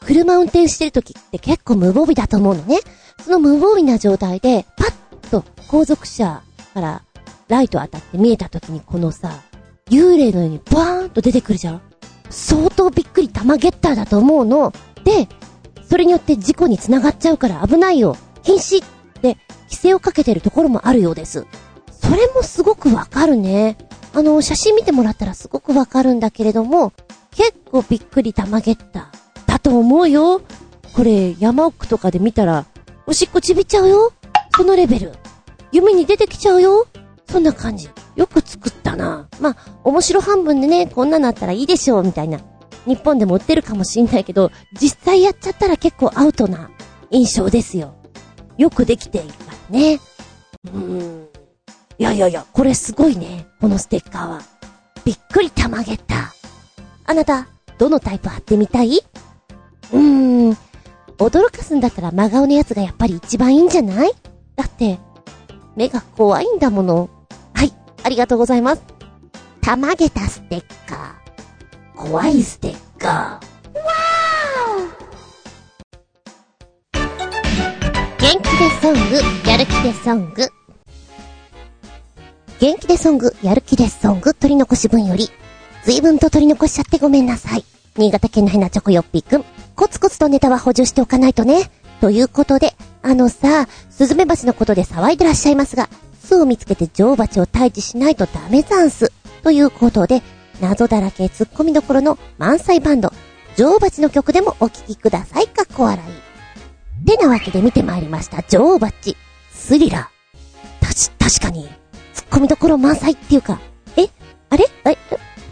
[0.00, 2.78] 車運転してる時って結構無防備だと思うのね。
[3.22, 6.42] その無防備な状態で、パッと後続車
[6.74, 7.02] から
[7.48, 9.32] ライト当たって見えた時にこのさ、
[9.90, 11.82] 幽霊のようにバーンと出てくるじゃん
[12.32, 14.72] 相当びっくり玉ゲッターだと思うの。
[15.04, 15.28] で、
[15.88, 18.16] それによって事故に繋がっちゃうから危ないよ。
[18.42, 18.88] 禁止っ
[19.20, 21.46] て規制をかけてるところもあるようです。
[21.90, 23.76] それもすごくわかるね。
[24.14, 26.92] あの、写真見てもらったらすごくわかるんだけれども、
[27.30, 30.40] 結構びっくり玉ゲッターだと思うよ。
[30.94, 32.66] これ山奥とかで見たら、
[33.06, 34.12] おしっこちびっちゃうよ。
[34.56, 35.12] そのレベル。
[35.70, 36.86] 夢に出てきちゃうよ。
[37.28, 37.88] そんな感じ。
[38.16, 39.28] よく作ったな。
[39.40, 42.40] まあ、面白半分でね、こんなのあったらいいでしょう、みたいな。
[42.86, 46.70] 日本でも売ってるかもしんないけど、実際やっちゃったら結構アウトな
[47.10, 47.94] 印象ですよ。
[48.58, 49.34] よくできているか
[49.70, 50.00] らね。
[50.66, 51.28] うーん。
[51.98, 53.46] いやいやいや、これすごいね。
[53.60, 54.42] このステッカーは。
[55.04, 56.32] びっくりたまげた。
[57.04, 59.00] あなた、どのタイプ貼ってみたい？
[59.92, 60.56] うーん。
[61.18, 64.12] 驚かすんだったら真顔のやつがやっぱり一番いいんじゃない？
[64.56, 64.98] だって、
[65.76, 67.10] 目が怖いんだもの。
[67.54, 68.82] はいありがとうございます。
[69.60, 71.96] たまげたステッカー。
[71.96, 73.12] 怖いステッカー。
[73.12, 77.02] わー
[78.18, 80.48] 元気でソング、やる気でソング。
[82.60, 85.30] 元気でソング、やる気でソング、取り残し分より、
[85.84, 87.64] 随分と取り残しちゃってごめんなさい。
[87.96, 89.44] 新潟県のヘナチョコヨッピーくん。
[89.74, 91.70] コツコツとネタは補充しておかないとね。
[92.02, 95.88] ということで、あのさ、スズメバチのことで騒いでらっしゃいますが、
[96.20, 99.12] 巣を見つけて女王蜂を退治しないとダメザンス。
[99.44, 100.20] ということで、
[100.60, 103.12] 謎だらけ突っ込みどころの満載バンド、
[103.56, 105.46] 女王蜂の曲でもお聴きください。
[105.46, 107.06] かっこ笑い。
[107.06, 108.42] てなわけで見てまいりました。
[108.48, 109.16] 女王蜂。
[109.52, 110.84] スリラー。
[110.84, 111.68] たし、確かに、
[112.16, 113.60] 突っ込みどころ満載っていうか、
[113.96, 114.08] え？
[114.50, 114.66] あれ？
[114.86, 114.98] え？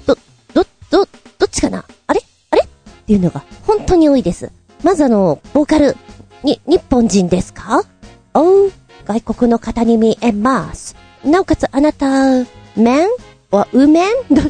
[0.04, 0.16] ど、
[0.52, 1.08] ど、ど、
[1.38, 1.84] どっちかな？
[2.08, 2.20] あれ？
[2.50, 2.62] あれ？
[2.64, 2.66] っ
[3.06, 4.50] ていうのが本当に多いです。
[4.82, 5.94] まずあの、ボーカル、
[6.42, 7.82] に、日本人ですか？
[8.34, 8.72] おう、
[9.06, 10.96] 外国の方に見えます。
[11.24, 12.44] なおかつあなた、
[12.76, 13.08] メン
[13.50, 14.42] はウメンど、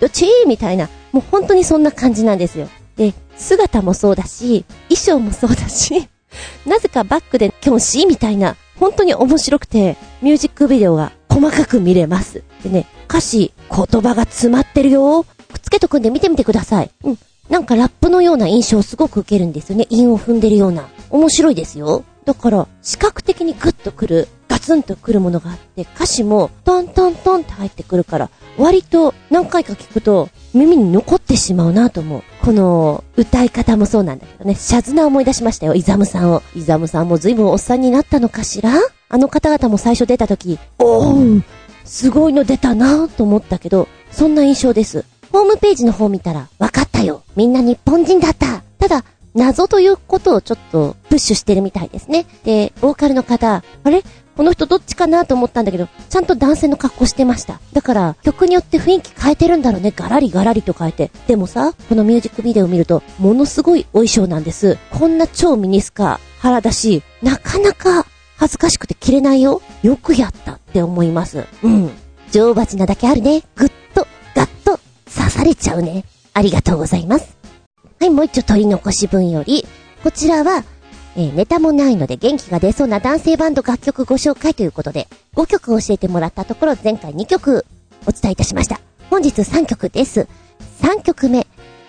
[0.00, 0.26] どっち？
[0.46, 0.88] みたいな。
[1.12, 2.68] もう本当にそんな感じなんですよ。
[2.96, 6.08] で、姿もそうだし、衣装もそうだし、
[6.66, 12.42] なぜかバックでキョンシーみたいな、本当に面白くて、ミュージックビデオが細かく見れます。
[12.62, 15.24] でね、歌詞、言葉が詰まってるよ。
[15.24, 16.90] くっつけとくんで見てみてください。
[17.04, 17.18] うん。
[17.48, 19.86] なんかラップのような印象をすごく受けるんですよね。
[19.88, 20.88] 韻を踏んでるような。
[21.10, 22.04] 面白いですよ。
[22.24, 32.22] だから、視覚的にグッとくる、ガツンとくるものがあって、歌詞もトントントンって入ってくるから、割と何回か聞くと耳に残ってしまうなと思う。
[32.42, 36.42] この歌い方もそうなんだけどね、シャズナ思い出しましたよ、イザムさんを。
[36.54, 38.72] イザムさんも随分おっさんになったのかしら？
[39.08, 41.42] あの方々も最初出た時、おー、
[41.84, 45.04] すごいの出たなと思ったけど、そんな印象です。
[45.32, 47.22] ホームページの方見たら、わかったよ。
[47.36, 48.62] みんな日本人だった。
[48.78, 49.04] ただ、
[49.36, 52.26] 謎ということをちょっとプッシュしてるみたいですね。
[52.42, 54.02] で、ボーカルの方、あれ？
[54.36, 57.58] この人どっちかなと思ったんだけど、ちゃんと男性の格好してました。
[57.72, 59.94] だから、曲によって雰囲気変えてるんだろうね。
[59.96, 61.10] ガラリガラリと変えて。
[61.26, 64.76] でもさ、このミュージックビデオ見ると、ものすごいお衣装なんです。
[64.90, 68.04] こんな超ミニスカ、腹だし、なかなか
[68.36, 69.62] 恥ずかしくて着れないよ。
[69.82, 71.46] よくやったって思います。
[71.62, 71.90] うん。
[72.30, 73.42] 女王蜂なだけあるね。
[73.54, 74.78] ぐっと、ガッと、
[75.10, 76.04] 刺されちゃうね。
[76.34, 77.38] ありがとうございます。
[78.00, 79.66] はい、もう一丁取り残し分より、
[80.02, 80.64] こちらは、
[81.16, 87.64] えー、ネタもないので元気が出そうな男性バンド楽曲ご紹介ということで、5曲教えてもらったところ前回2曲
[88.06, 88.80] お伝えいたしました。
[89.10, 90.28] 本日3曲です。
[90.82, 91.46] 3曲目、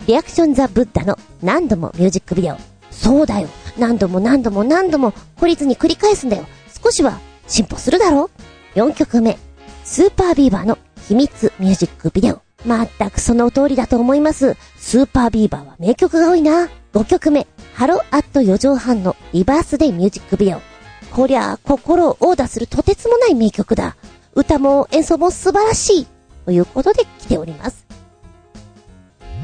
[0.08, 2.58] リアクションザ・ブッダの何度もミュージックビデオ。
[2.89, 3.50] そうだよ。
[3.78, 6.46] 何度も何度も何度も懲りずに繰り返すんだよ。
[6.84, 8.30] 少しは進歩するだろ
[8.76, 9.38] ?4 曲目、
[9.84, 12.47] SUPER BEAVER の秘密ミュージックビデオ。
[12.65, 14.58] まったくその通りだと思います。
[14.78, 16.70] SUPER BEAVER は名曲が多いな。
[16.93, 20.62] 5曲目、 Halo at 4畳半のリバースデイミュージックビデオ。
[21.12, 23.96] こりゃ、心をオーダーするとてつもない名曲だ。
[24.34, 26.08] 歌も演奏も素晴らしい。
[26.46, 27.86] ということで来ております。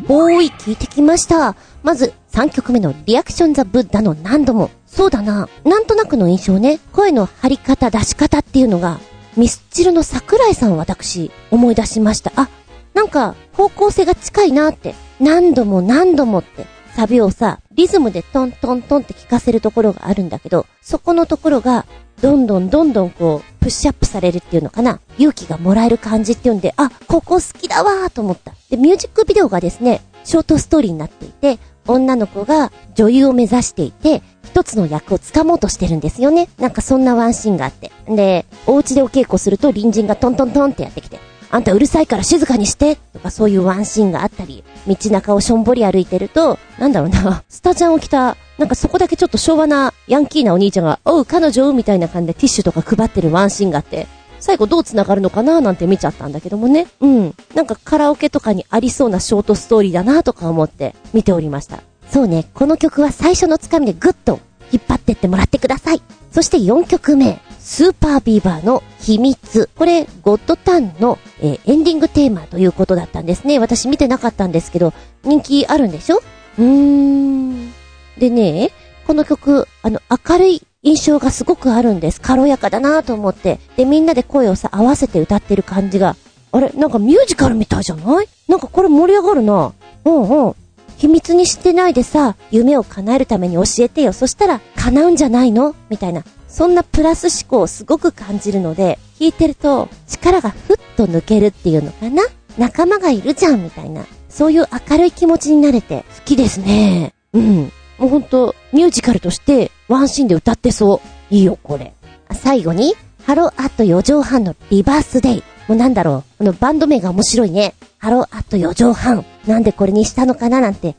[0.08, 1.56] おーい、聞いてきました。
[1.84, 4.70] まず、3曲目のリアクションザ・ブッダの何度も。
[4.86, 5.48] そうだな。
[5.64, 6.80] なんとなくの印象ね。
[6.92, 9.00] 声の張り方、出し方っていうのが、
[9.38, 12.32] ミスチルの桜井さんを私、思い出しました。
[12.36, 12.50] あ、
[12.94, 14.96] なんか、方向性が近いなって。
[15.20, 16.66] 何度も何度もって。
[16.96, 21.86] サビをさ、リズムでトントントンって聞かせるところがあるんだけど、そこのところが、
[22.22, 28.54] どんどんどんどんこう、プッシュアップされるっていうのかな勇気がもらえる感じっていうんで、あ、ここ好きだわーと思った。
[28.70, 36.48] で、ミュージックビデオがですね、ショートストーリーになっていて、女の子が女優を目指していて、一つの役を掴もうとしてるんですよね。
[36.60, 37.92] なんかそんなワンシーンがあって。
[38.08, 41.20] で、お家でお稽古すると隣人がトントントンってやってきて、
[41.54, 51.72] あんたうるさいから静かにしてとかそういうワンシーンがあったり、道中をしょんぼり歩いてると、なんだろうな、スタジャンを着た、なんかそこだけちょっと昭和なヤンキーなお兄ちゃんが、おう、彼女？
[51.74, 54.08] みたいな感じでティッシュとか配ってるワンシーンがあって、
[54.40, 56.88] 最後どう繋がるのかななんて見ちゃったんだけどもね。
[57.00, 57.36] うん。
[57.54, 61.84] なんかカラオケとかにありそうなショートストーリーだなとか思って見ておりました。
[62.10, 64.40] そうね、この曲は最初のつかみでグッと
[64.74, 66.02] 引っ張ってってもらってください。
[66.32, 67.40] そして4曲目。
[67.60, 69.70] スーパービーバーの秘密。
[69.78, 73.58] これ、ゴッドタンの、えー、エンディングテーマということだったんですね。
[73.60, 76.18] 私見てなかったんですけど、人気あるんでしょ？
[76.18, 77.72] うーん。
[78.18, 78.72] でね、
[79.08, 82.20] この曲、あの、明るい印象がすごくあるんです。
[82.20, 83.60] 軽やかだなと思って。
[83.78, 86.18] で、みんなで声をさ、合わせて歌ってる感じが。
[86.52, 86.70] あれ？
[86.72, 88.28] なんかミュージカルみたいじゃない？
[88.50, 89.74] なんかこれ盛り上がるな。
[90.04, 90.56] うんうん。
[90.98, 94.14] 秘密にしてないでさ、夢を叶えるために教えてよ。
[94.14, 95.76] そしたら叶うんじゃないの？
[95.90, 96.24] みたいな。
[96.48, 102.24] そんなプラス思考をすごく感じるので、聞いてると力がふっと抜けるっていうのかな？
[102.58, 104.06] 仲間がいるじゃんみたいな。
[104.30, 107.14] そういう明るい気持ちになれて好きですね。
[107.34, 107.72] うん。
[107.98, 111.02] もうほんと、ミュージカルとしてワンシーンで歌ってそ
[111.32, 111.34] う。
[111.34, 111.94] いいよ、これ。
[112.32, 112.96] 最後に、
[113.26, 115.44] Halo at 4畳半のリバースデイ。
[115.68, 116.38] もうなんだろう。
[116.40, 117.76] このバンド名が面白いね。
[118.04, 119.26] Halo at 4畳半。
[119.48, 120.98] なんでこれにしたのかななんて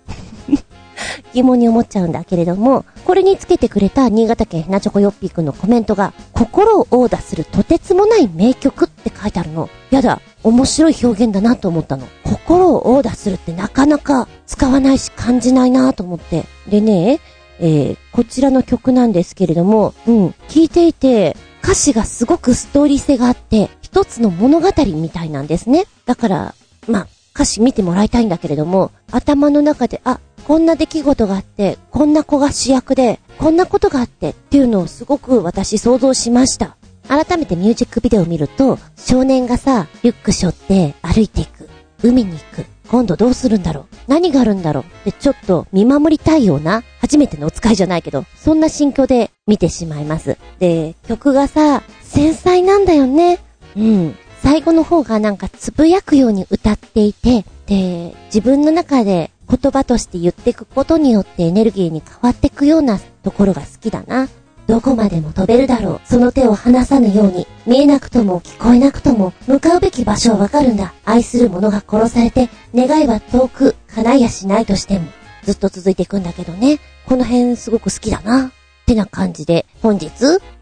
[1.35, 9.69] 疑問に思っちゃうんだけれども、これにつけてくれた新潟県ひなチョコヨッピーくんのコメントが、心をオーダーするとてつもない名曲って書いてあるの。
[9.91, 12.07] やだ、面白い表現だなと思ったの。
[12.25, 16.47] 心をオーダーするってなかなか使わないし感じないなと思って。
[16.71, 17.21] でね、
[17.61, 25.85] えー、こちらの曲なんですけれども、うん、聞いていて、歌詞がすごくストーリー性があって、一つの物語みたいなんですね。
[26.07, 26.55] だから、
[26.89, 36.77] まあ、歌詞見てもらいたいんだけれども、頭の中で、あ、こんな出来事があって、こんな子が主役で、こんなことがあってっていうのをすごく私想像しました。
[37.09, 41.69] 改めてミュージックビデオを見ると、少年がさ、リュック背負って歩いていく。
[42.03, 42.67] 海に行く。
[42.89, 50.37] 今度どうするんだろう何があるんだろうってちょっと見守りたいような、初めてのお使いじゃないけど、そんな心境で見てしまいます。
[50.59, 53.39] で、曲がさ、繊細なんだよね。
[53.77, 54.17] うん。
[54.45, 64.29] 最後の方がなんかつぶやくように歌っていて、で、自分の中で言葉として言っていくことによってエネルギーに変わっていくようなところが好きだな。
[64.67, 66.01] どこまでも飛べるだろう。
[66.05, 70.93] その手を離さぬように、見えなくとも聞こえなくとも、向かうべき場所はわかるんだ。
[71.07, 75.07] 愛する者が殺されて、願いは遠く、叶いやしないとしても、
[75.45, 76.81] ずっと続いていくんだけどね。
[77.07, 78.53] この辺すごく好きだな。
[78.85, 80.11] ってな感じで、本日、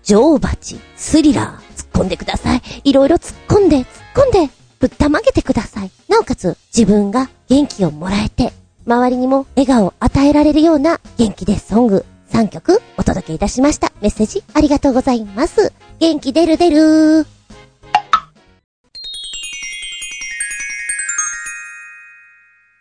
[0.04, 2.62] 女王蜂、スリラー、突っ込んでください。
[2.84, 5.90] いろいろ突っ込んで、突っ込んで、ぶったまげてください。
[6.08, 8.52] なおかつ、自分が元気をもらえて、
[8.86, 13.92] 周りにも笑顔を与えられるような元気でソング3曲お届けいたしました。
[14.00, 15.72] メッセージありがとうございます。
[15.98, 17.26] 元気出る出る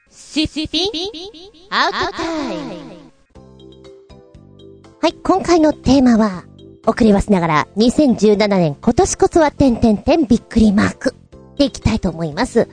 [0.10, 0.92] シシピン
[1.70, 2.91] アウトタイム
[5.02, 6.44] はい、今回のテーマは、
[6.86, 11.16] 遅ればせながら、2017年今年こそは点々点びっくりマーク
[11.58, 12.70] でいきたいと思います。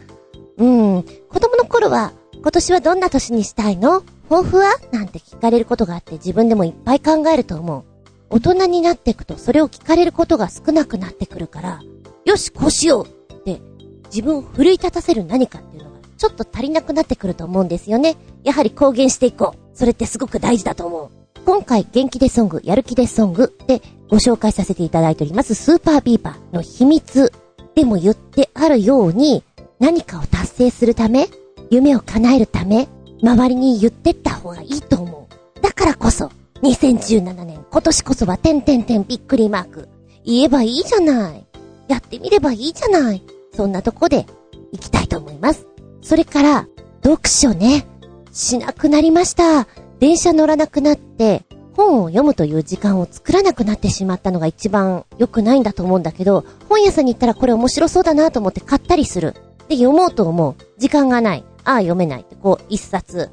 [0.58, 4.02] うん、子供の頃は、今年はどんな年にしたいの？
[4.28, 4.74] 抱負は？
[4.92, 7.84] なんて聞かれることがあって自分でもいっぱい考えると思う。
[8.28, 11.80] 大人になっていくとそれを聞かれることが少なくなってくるから、
[12.26, 13.62] よし、こうしようって
[14.10, 18.16] 自分を奮い立たせる何かっていうのがちょっと足りなくなってくると思うんですよね。
[18.44, 19.58] やはり公言していこう。
[19.74, 21.17] それってすごく大事だと思う。
[21.48, 23.80] 今回元気でソング、やる気でソングで
[24.10, 27.32] ご紹介させていただいておりますスーパービーバーの秘密
[27.74, 29.42] でも言ってあるように
[29.78, 31.26] 何かを達成するため、
[31.70, 32.86] 夢を叶えるため、
[33.22, 35.62] 周りに言ってった方がいいと思う。
[35.62, 36.30] だからこそ、
[36.60, 39.88] 2017年今年こそは点々点びっくりマーク。
[40.26, 41.46] 言えばいいじゃない。
[41.88, 43.22] やってみればいいじゃない。
[43.56, 44.26] そんなとこで
[44.72, 45.66] 行きたいと思います。
[46.02, 46.68] それから、
[47.02, 47.86] 読書ね。
[48.34, 49.66] しなくなりました。
[50.00, 51.44] 電車乗らなくなって、
[51.76, 59.34] 本を読むという時間を作らなくなってしまったのが一番良くないんだと思うんだけど、本屋さんに行ったらこれ面白そうだなと思って買ったりする。
[59.68, 60.54] で、読もうと思う。
[60.78, 61.44] 時間がない。
[61.64, 63.30] ああ、読めない、こう、一冊、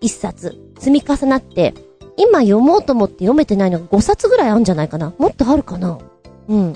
[0.00, 1.74] 一冊、積み重なって、
[2.16, 5.98] 今読もうと思って読めてないのが5冊ぐらいあるんじゃないかなもっとあるかな
[6.48, 6.72] うん。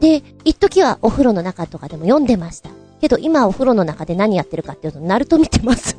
[0.00, 2.70] で、一時はお風呂の中とかでも読んでました。
[3.00, 5.96] けど今お風呂の中で何やってるかっていうと、ナルト見てます。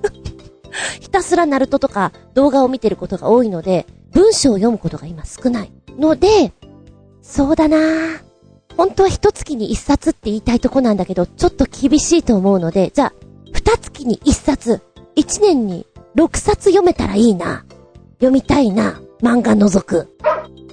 [1.00, 5.72] ひたすらナルトとか動画を見てることが多いので、文章を読むことが今少ない。
[5.98, 6.54] ので、
[7.22, 8.22] そうだなぁ。
[8.76, 13.14] 本当は一月に一冊って言いたいとこなんだけど、ちょっと厳しいと思うので、じゃあ、
[13.54, 14.82] 二月に一冊、
[15.16, 17.66] 一年に六冊読めたらいいな。
[18.16, 19.00] 読みたいな。
[19.22, 20.18] 漫画除く。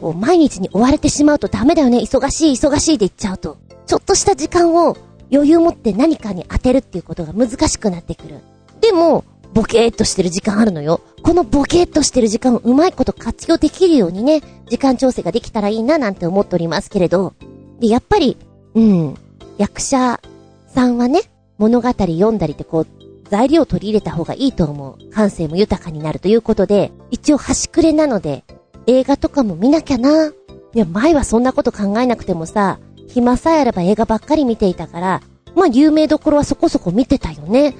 [0.00, 1.98] こう、毎日に追われてしまうとダメだよね。
[1.98, 3.58] 忙しい、忙しいで言っちゃうと。
[3.86, 4.96] ちょっとした時間を
[5.32, 8.40] 余裕持って何かに当てるっていうことが難しくなってくる。
[8.80, 11.00] でも、ボケーっとしてる時間あるのよ。
[11.22, 17.34] このボケーっとしてる時間をうまいこと活用できるようにね、時間調整ができたらいいななんて思っておりますけれど。
[17.80, 18.36] で、やっぱり、
[18.74, 19.14] うん、
[19.58, 20.20] 役者
[20.68, 21.22] さんはね、
[21.58, 22.86] 物語読んだりってこう、
[23.28, 25.10] 材料を取り入れた方がいいと思う。
[25.10, 28.44] 感性も豊かになるということで、一応端くれなので、
[28.86, 30.28] 映画とかも見なきゃな。
[30.28, 30.32] い
[30.74, 35.22] や、前はそんなこと考えなくてもさ、暇さえあれば映画ばっかり見ていたから、
[35.54, 37.74] まあ有名どころはそこそこ見てたよね。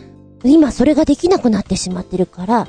[0.45, 2.69] 今それができなくなってしまってるから、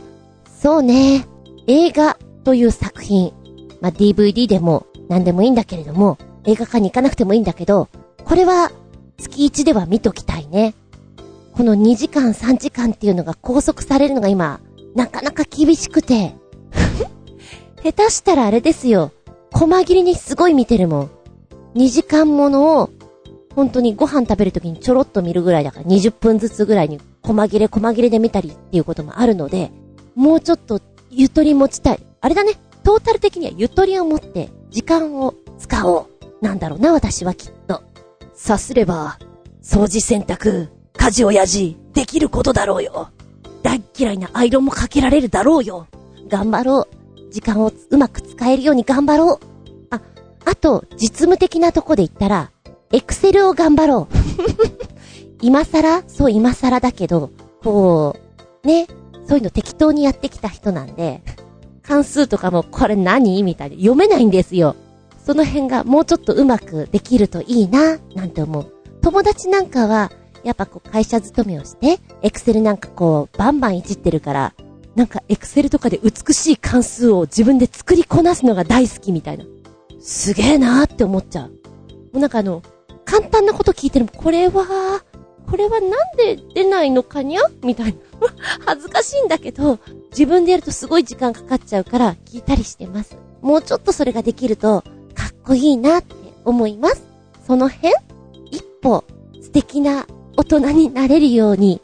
[0.60, 1.26] そうね、
[1.68, 3.34] 映画という作品、
[3.82, 7.90] まあ DVD でも何でもいいんだけれども、映画館に行かなくてもいいんだけど、
[8.26, 8.72] これは
[9.18, 10.74] 月1では見ときたいね。
[11.54, 14.60] この2時間3時間っていうのが拘束されるのが今、
[14.96, 16.36] なかなか厳しくて。
[17.84, 19.12] 下手したらあれですよ。
[19.52, 21.10] 細切りにすごい見てるもん。
[21.76, 22.90] 2時間ものを、
[23.56, 29.72] 本当にご飯食べるときにちょろっと見るぐらいだから20分ずつぐらいに細切れ細切れで見たりっていうこともあるので、
[30.16, 32.00] もうちょっとゆとり持ちたい。
[32.20, 32.54] あれだね。
[32.84, 36.08] トータル的にはゆとりを持って時間を使おう。
[36.42, 37.84] なんだろうな、私はきっと。
[38.34, 39.20] さすれば、
[39.62, 43.10] 掃除洗濯、家事親父、できることだろうよ。
[43.62, 45.88] 大嫌いなアイロンもかけられるだろうよ。
[46.28, 47.32] 頑張ろう。
[47.32, 49.40] 時間をうまく使えるように頑張ろう。
[49.92, 50.02] あ、
[50.46, 52.52] あと、実務的なとこで言ったら、
[52.92, 54.16] エクセルを頑張ろう。
[55.41, 56.04] 今更？
[56.08, 57.32] そう今更だけど、
[57.63, 58.15] こ
[58.63, 58.88] う、ね、
[59.27, 61.21] そういうの適当にやってきた人なんで、
[61.84, 63.43] 関数とかもこれ何？
[63.43, 64.75] みたいに読めないんですよ。
[65.25, 68.73] その辺がもうちょっとうまくできるといいな、なんて思う。
[69.01, 70.12] 友達なんかは、
[70.43, 74.54] やっぱこう会社勤めをして、エクセルなんかこう、バンバンいじってるから、
[74.95, 79.45] なんかエクセルとかで美しい関数を自分で作りこなすのが大好きみたいな。
[79.99, 81.49] すげえなーって思っちゃう。
[81.49, 81.56] も
[82.13, 82.63] うなんかあの、
[83.06, 85.04] 簡単なこと聞いてるも、これは、
[85.52, 87.42] これはなんで出ないのかにゃ？
[87.62, 88.00] みたいな。
[88.66, 89.80] 恥ずかしいんだけど、
[90.12, 93.18] 自分でやるとすごい時間かかっちゃうから聞いたりしてます。
[93.42, 94.82] もうちょっとそれができると、
[95.14, 97.04] かっこいいなって思います。
[97.46, 97.94] その辺、
[98.50, 99.04] 一歩
[99.42, 101.82] 素敵な大人になれるように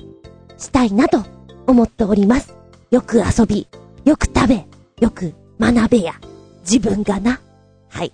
[0.58, 1.25] したいなと
[1.67, 2.56] 思っております。
[2.89, 3.67] よく遊び、
[4.06, 4.65] よく食べ、
[5.02, 6.13] よく学べや。
[6.62, 7.41] 自分がな。
[7.89, 8.13] はい。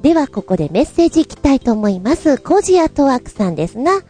[0.00, 2.38] では、ここでメッセージいきたいと思います。
[2.38, 4.00] コジアトワークさんですな。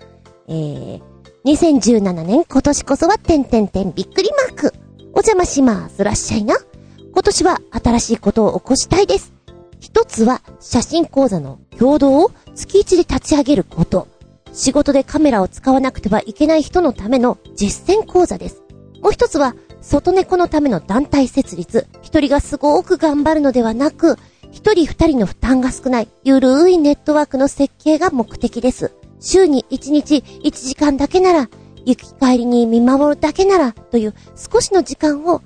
[0.48, 1.00] えー、
[1.44, 4.72] 2017年今年こそは、てんてんてんびっくりマーク。
[5.12, 6.04] お邪魔します。
[6.04, 6.56] らっしゃいな。
[7.12, 9.32] 今年は新しいことを起こしたいです。
[9.80, 14.08] 一つは、写真講座の共同を月一で立ち上げること。
[14.52, 18.62] 仕事でカメラを使わなくてはいけない人のための実践講座です。
[19.02, 21.86] もう一つは、外猫のための団体設立。
[22.02, 24.16] 一人がすごく頑張るのではなく、
[24.50, 28.92] 一人二人の負担が少ない、ゆるいネットワークの設計が目的です。
[29.26, 31.48] 週に一日一時間だけなら、
[31.84, 35.42] 行き帰りに見守るだけなら、という少しの時間を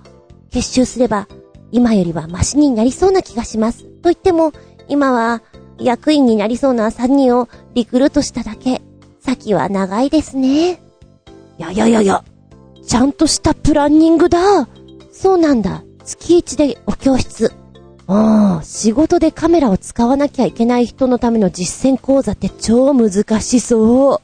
[0.51, 1.28] 結集すれば、
[1.72, 3.85] 今よりはマシになりそうな気がします。
[3.85, 4.53] と言っても、
[4.89, 5.43] 今は
[5.78, 8.83] 役員になりそうな3人をリクルートしただけ。
[9.20, 10.72] 先は長いですね。
[10.72, 10.76] い
[11.59, 12.24] やいやいやいや、
[12.87, 14.68] ちゃんとしたプランニングだ。
[15.12, 15.85] そうなんだ。
[16.05, 17.53] 月1でお教室。
[18.13, 24.19] ああ、仕事でカメラを使わなきゃいけない人のための実践講座って超難しそう。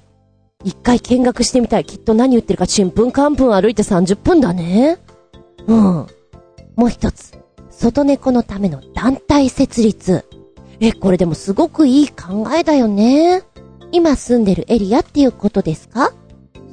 [0.64, 1.84] 一回見学してみたい。
[1.84, 4.99] きっと何言ってるかちんぷんかんぷん歩いて30分だね。
[5.68, 6.07] うん。
[6.74, 7.39] もう一つ。
[7.70, 10.24] 外猫のための団体設立。
[10.80, 13.45] え、これでもすごくいい考えだよね。
[13.93, 16.12] 今住んでるエリアっていうことですか？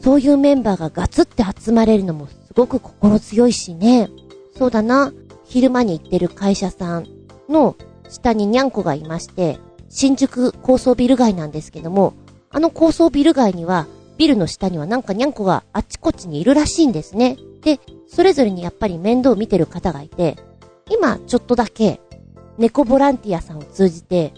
[0.01, 4.09] そういうメンバーがガツって集まれるのもすごく心強いしね。
[4.57, 5.13] そうだな。
[5.53, 7.07] 昼間に行ってる会社さん
[7.47, 7.75] の
[8.09, 12.15] 下にニャンコがいまして、新宿高層ビル街なんですけども、
[12.49, 13.85] あの高層ビル街には、
[14.17, 17.37] ビルの下にはなんかニャンコがあっちこっちにいるらしいんですね。
[17.61, 20.37] で、それぞれにやっぱり面倒を見てる方がいて、
[20.89, 22.01] 今ちょっとだけ、
[22.57, 24.33] 猫ボランティアさんを通じて、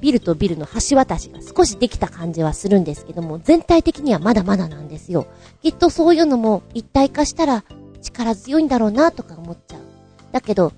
[0.00, 5.26] ビルとビルの橋渡しが少しできた感じはするんですけども、全体的にはまだまだなんですよ。
[5.60, 7.62] きっとそういうのも一体化したら
[8.00, 9.89] 力強いんだろうなとか思っちゃう。
[10.32, 10.72] だけど、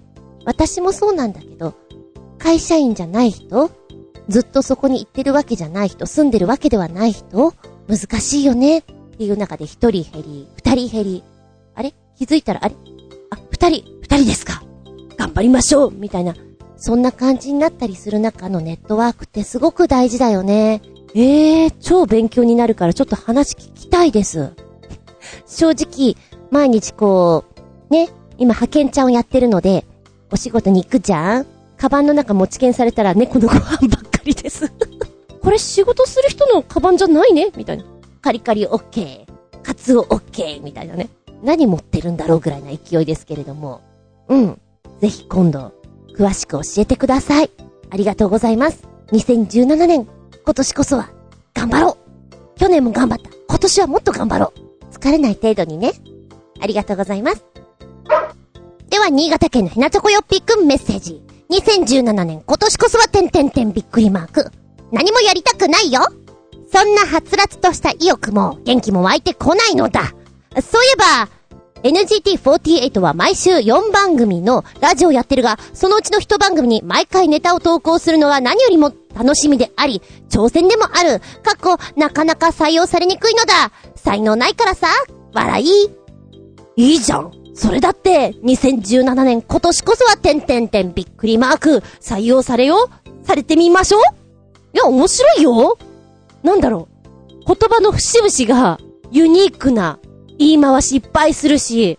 [0.45, 1.75] 私もそうなんだけど、
[2.39, 3.71] 会社員じゃない人
[4.29, 7.55] ずっとそこに行ってるわけじゃない人、住んでるわけではない人
[7.89, 8.79] 難しいよね。
[8.79, 8.83] っ
[9.17, 11.25] ていう中で一人減り、二人減り、
[11.75, 11.95] あれ？
[12.17, 12.75] 気づいたら、あれ？
[13.31, 14.63] あ、二人、二人ですか。
[15.17, 15.93] 頑張りましょう。
[15.93, 16.35] みたいな、
[16.77, 20.83] そんな感じになったりする中のネットワークってすごく大事だよね。
[21.15, 24.53] ええー、超勉強になるからちょっと話聞きたいです。
[25.47, 26.17] 正直、
[26.51, 27.45] 毎日こ
[27.91, 28.09] う、ね、
[28.43, 29.85] 今派遣ちゃんをやってるので、
[30.33, 34.73] お仕事に行くじゃんカバンの中持ち券されたら猫のご飯ばっかりです。
[35.41, 37.53] これ仕事する人のカバンじゃないね？
[37.57, 37.85] みたいな。
[38.21, 41.09] カリカリオッケー、カツオオッケーみたいなね。
[41.45, 43.81] 何持ってるんだろうぐらいな勢いですけれども。
[44.27, 44.61] うん。
[45.01, 45.73] ぜひ今度、
[46.17, 47.51] 詳しく教えてください。
[47.91, 48.89] ありがとうございます。
[49.13, 50.09] 2017年、
[50.45, 51.11] 今年こそは、
[51.55, 51.97] 頑張ろ
[52.57, 53.31] う去年も頑張った。
[53.49, 55.93] 今年はもっと頑張ろう疲れない程度にね。
[56.61, 57.52] ありがとうございます。
[59.03, 61.21] は、新潟県のひなちょこよっぴくんメッセージ。
[61.51, 64.51] 2017年、今年こそは、てんてんてんびっくりマーク。
[64.93, 66.03] 何もやりたくないよ
[66.73, 70.15] そんなはつらつとした意欲も、元気も湧いてこないのだ。
[70.61, 71.29] そういえば、
[71.83, 80.01] NGT48 は毎週4番組のラジオやってるが、そのうちの1番組に毎回ネタを投稿するのは何よりも楽しみであり、
[80.31, 81.19] 挑戦でもある。
[81.43, 83.73] かっこ、なかなか採用されにくいのだ。
[83.97, 84.87] 才能ないからさ、
[85.35, 85.91] 笑い。
[86.77, 92.89] いいじゃんそれだって、2017年今年こそはてんてんてんびっくりマーク採用されよ
[93.23, 94.01] されてみましょう
[94.75, 95.79] いや、面白いよ
[96.43, 96.93] なんだろう。
[97.47, 98.79] 言葉の節々が
[99.11, 99.99] ユニークな
[100.39, 101.99] 言い回しいっぱいするし、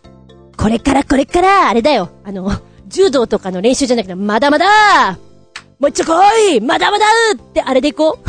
[0.58, 2.10] これからこれから、あれだよ。
[2.24, 2.52] あの、
[2.88, 5.18] 柔道とかの練習じゃなくて、まだまだ
[5.80, 8.18] もう一丁来いまだまだってあれでいこう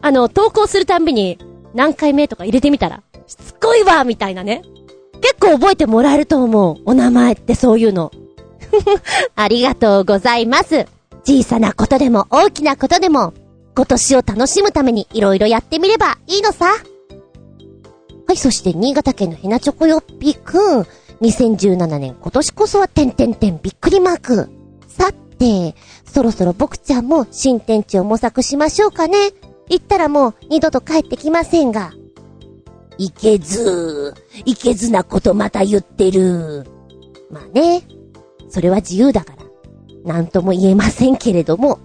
[0.00, 1.38] あの、投稿するたんびに
[1.74, 4.62] 何回目とか入れてみたら、しつこいわみたいなね。
[5.20, 6.76] 結構覚えてもらえると思う。
[6.84, 8.10] お名前ってそういうの。
[9.34, 10.86] ありがとうございます。
[11.24, 13.32] 小さなことでも大きなことでも、
[13.74, 16.66] 今年を楽しむためにいろいろやってみればいいのさ。
[18.26, 20.86] はい、そして新潟県のヘナチョコヨッピーくん。
[21.20, 24.50] 2017年今年こそはてんてんてんびっくりマーク。
[24.88, 25.74] さて、
[26.04, 29.16] そろそろ僕ちゃんも新天地を模索しましょうかね。
[29.68, 31.92] 行ったらもう二度と帰ってきませんが。
[32.98, 36.66] いけず、いけずなことまた言ってる。
[37.30, 37.82] まあね、
[38.48, 39.34] それは自由だか
[40.04, 41.80] ら、なんとも言えませんけれども、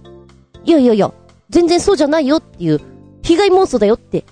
[0.64, 1.12] いやいやいや、
[1.50, 2.80] 全然そうじゃないよっていう、
[3.22, 4.24] 被害妄想だよって、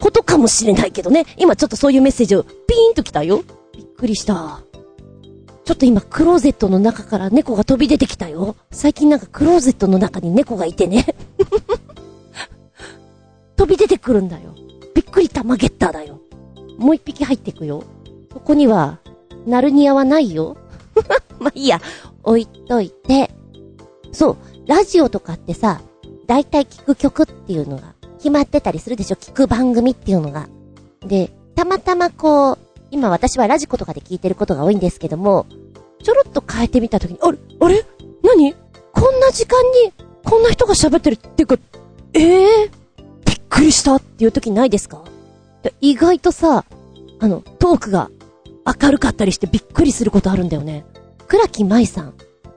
[0.00, 1.24] ことかもしれないけどね。
[1.36, 3.42] 今ちょっとそういうメッセージをピーンと来たよ。
[3.72, 4.60] びっくりした。
[5.64, 8.54] ちょっと今クローゼットの中から猫が飛び出てきたよ。
[8.70, 11.06] 最近なんかクローゼットの中に猫がいてね。
[13.56, 14.54] 飛び出てくるんだよ。
[14.94, 16.20] びっくり玉ゲッターだよ。
[16.84, 17.82] もう一匹入ってくよ。
[18.32, 18.98] そこには、
[19.46, 20.56] ナルニアはないよ。
[21.40, 21.80] まあ、いいや。
[22.22, 23.30] 置いといて、
[24.12, 25.80] そう、ラジオとかってさ、
[26.26, 29.16] だいたい聞く曲っていうのが決まってたりするでしょ？
[29.16, 30.48] 聞く番組っていうのが。
[31.06, 32.58] で、たまたまこう、
[32.90, 35.46] 今私はラジコとかで聞いてることが多いんですけども、
[36.02, 37.38] ちょろっと変えてみたときに、あれ？
[37.60, 37.84] あれ？
[38.22, 38.54] 何？
[38.92, 39.92] こんな時間に、
[40.24, 41.56] こんな人が喋ってるっていうか、
[42.14, 42.70] ええー、
[43.26, 45.02] びっくりしたっていう時ないですか？
[45.80, 46.64] 意外とさ、
[47.20, 48.10] あの、トークが
[48.80, 50.84] 明るかったりしてびっくりすることあるんだよね。
[51.28, 52.14] 倉木舞さん。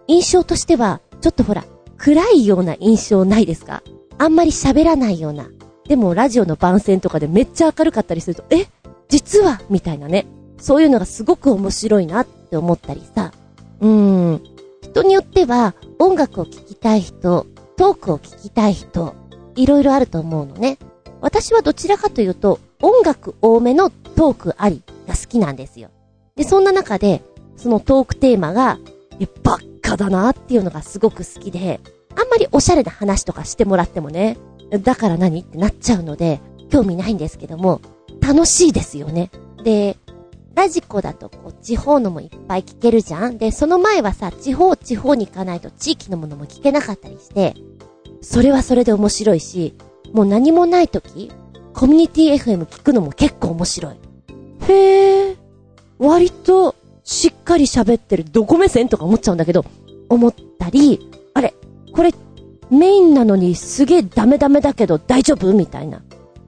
[0.08, 1.66] 印象としては、ちょっとほら、
[1.98, 3.82] 暗いような印象ないですか？
[4.18, 5.50] あんまり喋らないような。
[5.88, 8.68] でもラジオの番宣とかでめっちゃ明るかったりすると、え？
[9.10, 9.62] 実は？
[9.70, 10.28] みたいなね。
[10.58, 13.32] そういうのがすごく面白いなって思ったりさ。
[13.80, 14.44] うーん。
[14.82, 17.46] 人によっては音楽を聴きたい人、
[17.78, 19.16] トークを聞きたい人、
[19.56, 20.78] いろいろあると思うのね。
[21.22, 25.90] 私はどちらかというと、音楽多めのトークありが好きなんですよ。
[26.36, 27.24] で、そんな中で、
[27.56, 28.80] そのトークテーマが、
[29.20, 31.80] いや、ばっかだなっていうのがすごく好きで、
[32.16, 34.38] あんまりおしゃれな話とかしてもらってもね、
[34.82, 36.40] だから何ってなっちゃうので、
[36.70, 37.82] 興味ないんですけども、
[38.22, 39.32] 楽しいですよね。
[39.64, 39.98] で、
[40.56, 47.54] ラジコだとこう地方のもいっぱい聞けるじゃんで、その前はさ、地方地方に行かないと地域のものも聞けなかったりして、
[48.22, 49.76] それはそれで面白いし、
[50.14, 51.32] もう何もない時、
[51.74, 53.96] コミュニティ FM 聞くのも結構面白い。
[54.68, 55.36] へえ、
[56.00, 59.66] 割としっかり喋ってるどこ目線とか思っちゃうんだけど、
[60.10, 61.54] 思ったり、あれ、
[61.94, 62.14] これ
[62.70, 66.02] メインなのにすげえダメダメだけど大丈夫みたいな。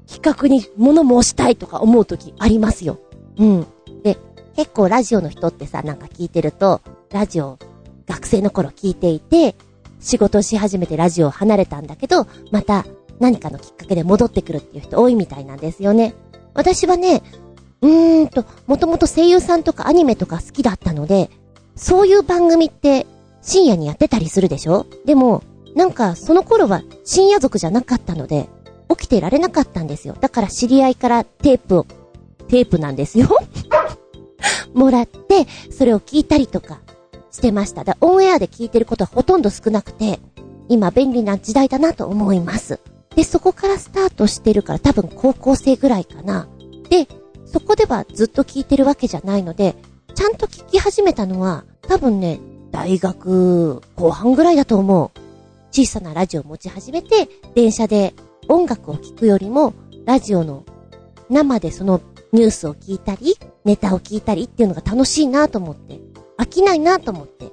[0.08, 3.00] 企画に物申したいとか思う時ありますよ。
[3.38, 3.68] うん。
[4.04, 4.18] で、
[4.56, 6.82] 結構ラジオの人ってさ、なんか聞いてると、
[7.12, 7.60] ラジオ
[8.08, 9.56] 学生の頃聞いていて、
[10.00, 12.86] 仕事し始めてラジオを離れたんだけど、また
[13.20, 16.14] 何かのきっかけで戻ってくるっていう人多いみたいなんですよね。
[16.54, 17.22] 私はね、
[17.82, 21.30] うーんと、もともと声優さんとかアニメとか好きだったので、
[21.76, 23.06] そういう番組って
[23.42, 24.86] 深夜にやってたりするでしょ？
[25.06, 25.44] でも、
[25.76, 28.50] なんかその頃は深夜族じゃなかったので、
[28.90, 30.16] 起きてられなかったんですよ。
[30.20, 31.86] だから知り合いからテープを、
[32.48, 33.30] テープなんですよ
[34.74, 36.80] もらって、それを聞いたりとか
[37.32, 37.84] してました。
[37.84, 40.20] だオンエアで聞いてることはほとんど少なくて、
[40.68, 42.80] 今便利な時代だなと思います。
[43.20, 46.48] で、そこからスタートしてるから多分高校生ぐらいかな。
[46.90, 47.06] で、
[47.46, 49.76] そこではずっと聞いてるわけじゃないので、
[50.16, 52.40] ちゃんと聞き始めたのは、多分ね、
[52.72, 55.20] 大学後半ぐらいだと思う。
[55.70, 58.14] 小さなラジオを持ち始めて、電車で
[58.48, 59.74] 音楽を聴くよりも、
[60.06, 60.64] ラジオの
[61.30, 62.00] 生でその
[62.32, 66.00] ニュースを聞いたり、ネタを聞いたりっていうのが楽しいなと思って、
[66.38, 67.52] 飽きないなと思って、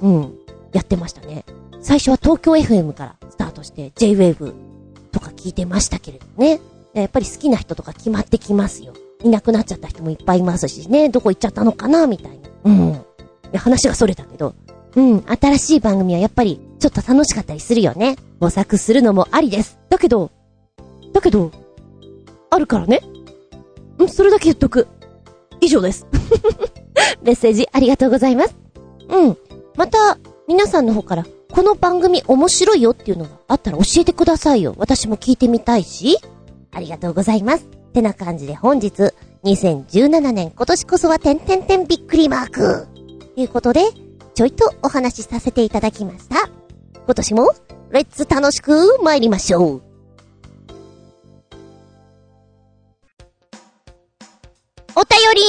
[0.00, 0.38] うん、
[0.72, 1.44] やってましたね。
[1.80, 4.71] 最初は東京 FM からスタートして J-Wave
[5.12, 6.60] とか聞いてましたけれどね。
[6.94, 8.92] やっぱり好きな人とか決まってきますよ。
[9.22, 12.48] いなくなっちゃった人もいっぱいいますしね、どこ行っちゃったのかな、みたいな。
[12.64, 12.90] うん。
[12.90, 12.96] い
[13.52, 14.54] や話がそれたけど、
[14.94, 18.16] うん、新しい番組はやっぱり、ちょっと楽しかったりするよね。
[18.40, 19.78] 模索するのもありです。
[19.88, 20.30] だけど、
[21.12, 21.50] だけど、
[22.50, 23.00] あるからね。
[23.98, 24.88] うん、それだけ言っとく。
[25.60, 26.06] 以上です。
[27.22, 28.56] メッセージありがとうございます。
[29.08, 29.38] うん。
[29.76, 34.74] また、皆さんの方から、この番組面白いよっていうのがあったら教えてくださいよ。
[34.78, 36.16] 私も聞いてみたいし。
[36.72, 37.66] ありがとうございます。
[37.92, 39.12] てな感じで本日、
[39.44, 42.88] 2017年今年こそはてんてんてんびっくりマーク。
[43.34, 43.82] ということで、
[44.34, 46.48] ちょいとお話しさせていただきました。
[47.04, 47.52] 今年も、
[47.90, 49.82] レッツ楽しく参りましょう。
[54.96, 55.42] お便り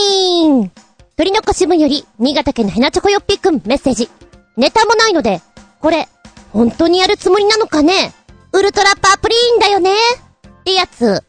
[0.50, 0.72] ーん
[1.16, 4.10] 鳥のこしぶより、新潟県のヘナチョコヨッピーくんメッセージ。
[4.58, 5.42] ネタもないので、
[5.84, 6.08] これ、
[6.54, 8.14] 本当にやるつもりなのかね？
[8.54, 9.92] ウルトラパープリーンだよね？
[9.92, 11.22] ってやつ。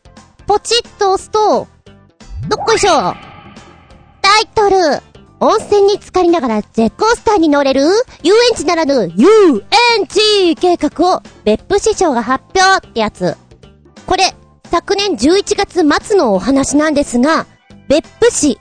[0.46, 1.66] ポチッと押すと、
[2.48, 2.90] どっこいしょ
[4.22, 4.76] タイトル
[5.40, 7.82] 温泉に浸かりながらジェッコースターに乗れる
[8.22, 9.26] 遊園地ならぬ遊
[9.98, 13.36] 園地計画を別府市長が発表ってやつ。
[14.06, 14.36] これ、
[14.70, 17.46] 昨年11月末のお話なんですが、
[17.88, 18.56] 別府市、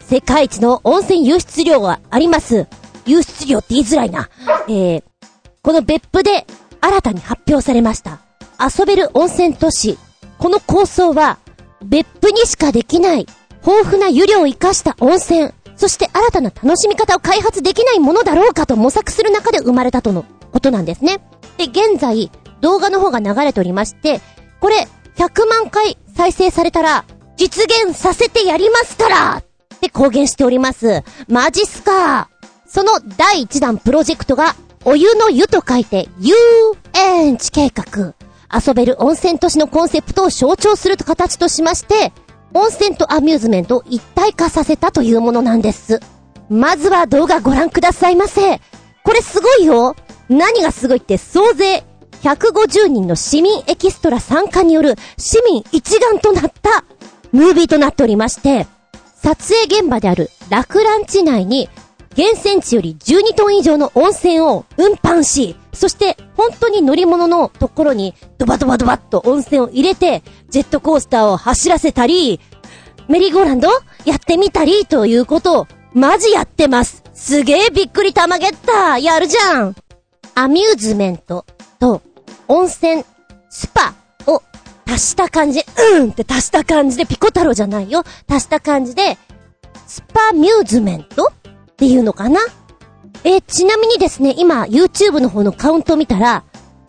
[0.00, 2.66] 世界一の温泉輸出量があります。
[3.06, 4.28] 輸出量って言いづらいな。
[4.68, 5.02] えー、
[5.62, 6.46] この別府で
[6.80, 8.20] 新たに発表されました。
[8.60, 9.98] 遊べる温泉都市
[10.38, 11.38] この構想は、
[11.84, 13.26] 別府にしかできない、
[13.66, 21.18] 豊富な湯量を活かした温泉、そして新たな楽しみ方を開発できないものだろうかと模索する中で生まれたとのことなんですね。
[21.56, 22.30] で、現在、
[22.60, 24.20] 動画の方が流れておりまして、
[24.60, 27.04] これ、100万回再生されたら、
[27.36, 29.42] 実現させてやりますから
[29.74, 31.02] って公言しております。
[31.28, 32.28] マジっすか
[32.66, 34.54] その第1弾プロジェクトが、
[34.90, 36.34] お湯の湯と書いて、遊
[36.94, 38.14] 園地計画。
[38.50, 42.14] 遊べる温泉都市のコンセプトを象徴する形としまして、
[42.54, 46.00] 温泉とアミューズメントを一体化させたというものなんです。
[46.48, 48.62] まずは動画ご覧くださいませ。
[49.04, 49.94] これすごいよ
[50.30, 51.84] 何がすごいって総勢
[52.22, 56.86] 150人の市民エキストラ参加による市民一丸となった
[57.32, 58.66] ムービーとなっておりまして、
[59.16, 61.68] 撮影現場である楽蘭地内に
[62.16, 72.40] 源泉地より12トン以上の温泉を運搬し、そして本当に乗り物のところにドバドバドバッと温泉を入れて、ジェットコースターを走らせたり、
[73.08, 73.68] メリーゴーランド
[74.04, 77.02] やってみたりということを、マジやってます。
[77.14, 79.74] すげえびっくり玉ゲッターやるじゃん
[80.34, 81.44] アミューズメント
[81.80, 82.00] と
[82.46, 83.04] 温泉、
[83.50, 83.94] スパ
[84.26, 84.42] を
[84.86, 85.62] 足した感じ、
[85.94, 88.04] うんって足した感じで、ピコ太郎じゃないよ。
[88.28, 89.18] 足した感じで、
[89.86, 91.32] スパミューズメント
[91.78, 92.40] っていうのかな？
[93.22, 96.42] え、ちなみにですね、今、YouTube の方のカウント見たら、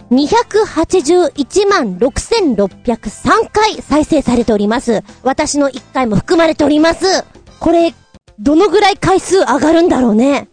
[0.09, 5.03] 281万6603回再生されております。
[5.21, 7.23] 私の1回も含まれております。
[7.59, 7.93] これ、
[8.39, 10.47] どのぐらい回数上がるんだろうね？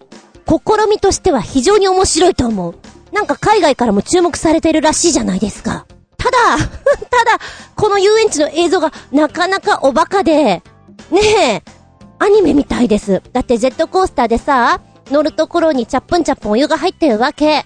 [0.47, 2.75] 試みとしては非常に面白いと思う。
[3.13, 5.87] なんか海外からも注目されてるらしいじゃないですか。
[6.19, 6.37] ただ、
[7.09, 7.39] ただ、
[7.75, 10.63] この遊園地の映像がなかなかおバカで、
[11.11, 11.63] ねえ、
[12.19, 13.23] アニメみたいです。
[13.33, 17.65] だってジェットコースターでさ、乗るところにチャップンチャップンお湯が入ってるわけ。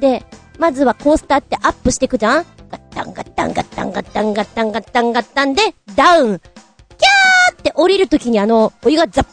[0.00, 0.24] で、
[0.58, 5.62] まずはコースターってアップしていくじゃんガッタンガッタンガッタンガッタンガッタンガッタンガッタンで、
[5.94, 6.38] ダウン。
[6.38, 9.30] キャーって降りるときにあの、お湯がザッパ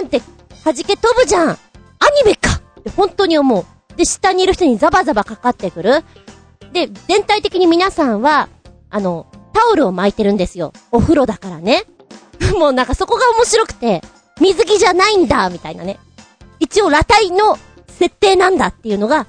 [0.00, 0.20] ーンって
[0.64, 1.48] 弾け飛ぶじゃん。
[1.50, 1.58] アニ
[2.24, 2.50] メか
[2.80, 3.64] って本当に思う。
[3.96, 6.04] で、下にいる人にザバザバかかってくる。
[6.72, 8.48] で、全体的に皆さんは、
[8.90, 10.72] あの、タオルを巻いてるんですよ。
[10.90, 11.84] お風呂だからね。
[12.58, 14.02] もうなんかそこが面白くて、
[14.40, 15.98] 水着じゃないんだみたいなね。
[16.60, 19.26] 一応裸体の設定なんだっていうのが、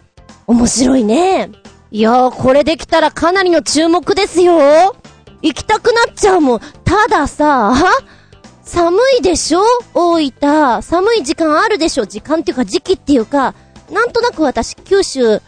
[0.47, 1.49] 面白いね。
[1.91, 4.95] いやー、これできたらかなりの注目ですよ。
[5.41, 6.59] 行きたくなっちゃうもん。
[6.83, 7.73] たださ、
[8.63, 9.61] 寒いでしょ？
[9.93, 10.81] 大分。
[10.81, 12.05] 寒い時間あるでしょ？
[12.05, 13.53] 時間っていうか時期っていうか、
[13.91, 15.41] なんとなく私、九州、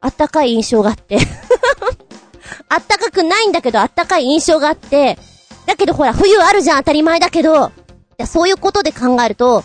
[0.00, 1.18] あったかい印象があって。
[2.68, 5.18] あったかくないんだけど、あったかい印象があって。
[5.66, 7.68] だけどほら、冬あるじゃん、当たり前だけど。
[7.68, 7.70] い
[8.18, 9.64] や、そういうことで考えると、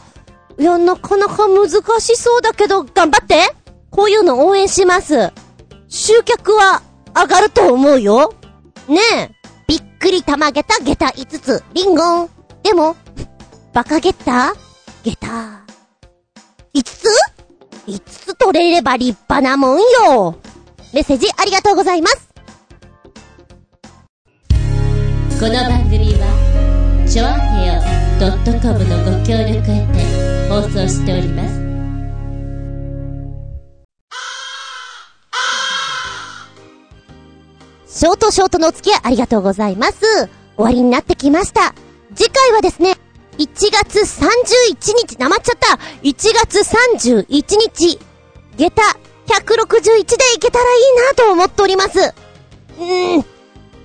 [0.60, 1.70] いや、なかなか難
[2.02, 3.54] しそうだけど、頑張って
[3.90, 5.32] こういうの応援します。
[5.88, 6.82] 集客は
[7.16, 8.34] 上がると思うよ。
[8.88, 9.30] ねえ。
[9.68, 12.30] びっくり玉げた下駄5つ、リンゴン。
[12.64, 12.96] でも、
[13.74, 15.62] バカゲッター下駄。
[16.74, 17.08] 5つ
[17.88, 20.36] ?5 つ取れれば立派なもんよ。
[20.94, 22.31] メッセージありがとうございます。
[25.42, 27.82] この番組はチョアヘオ
[28.62, 31.56] .com のご協力へて放送しております
[37.88, 40.02] ショートショートのお付き合いありがとうございます。
[40.04, 41.74] 終わりになってきました。
[42.14, 42.92] 次回はですね、
[43.40, 45.80] 1月31日、なまっちゃった。
[46.04, 47.26] 1月31
[47.58, 48.00] 日、
[48.58, 48.84] 下駄
[49.26, 52.00] 161でいけたらいいなと思っております。
[52.00, 53.31] うーん、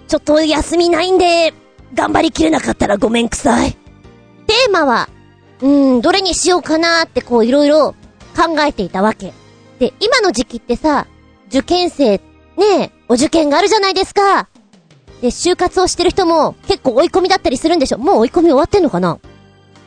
[0.09, 1.52] ちょっと休みないんで、
[1.94, 3.72] 頑張りきれなかったらごめんくさい。
[3.72, 5.09] テーマは、
[5.61, 7.92] うーん、どれにしようかなーってこういろいろ
[8.36, 9.32] 考えていたわけ。
[9.78, 11.07] で、今の時期ってさ、
[11.48, 12.22] 受験生、ね
[12.80, 14.48] え、お受験があるじゃないですか。
[15.20, 19.18] で、就活をしてる人も結構追い込みだったりするんでしょもう追い込み終わってんのかな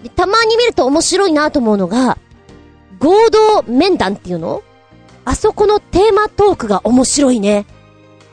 [0.03, 2.17] で、たまに見ると面白いなと思うのが、
[2.99, 4.63] 合同面談っていうの？
[5.25, 7.65] あそこのテーマトークが面白いね。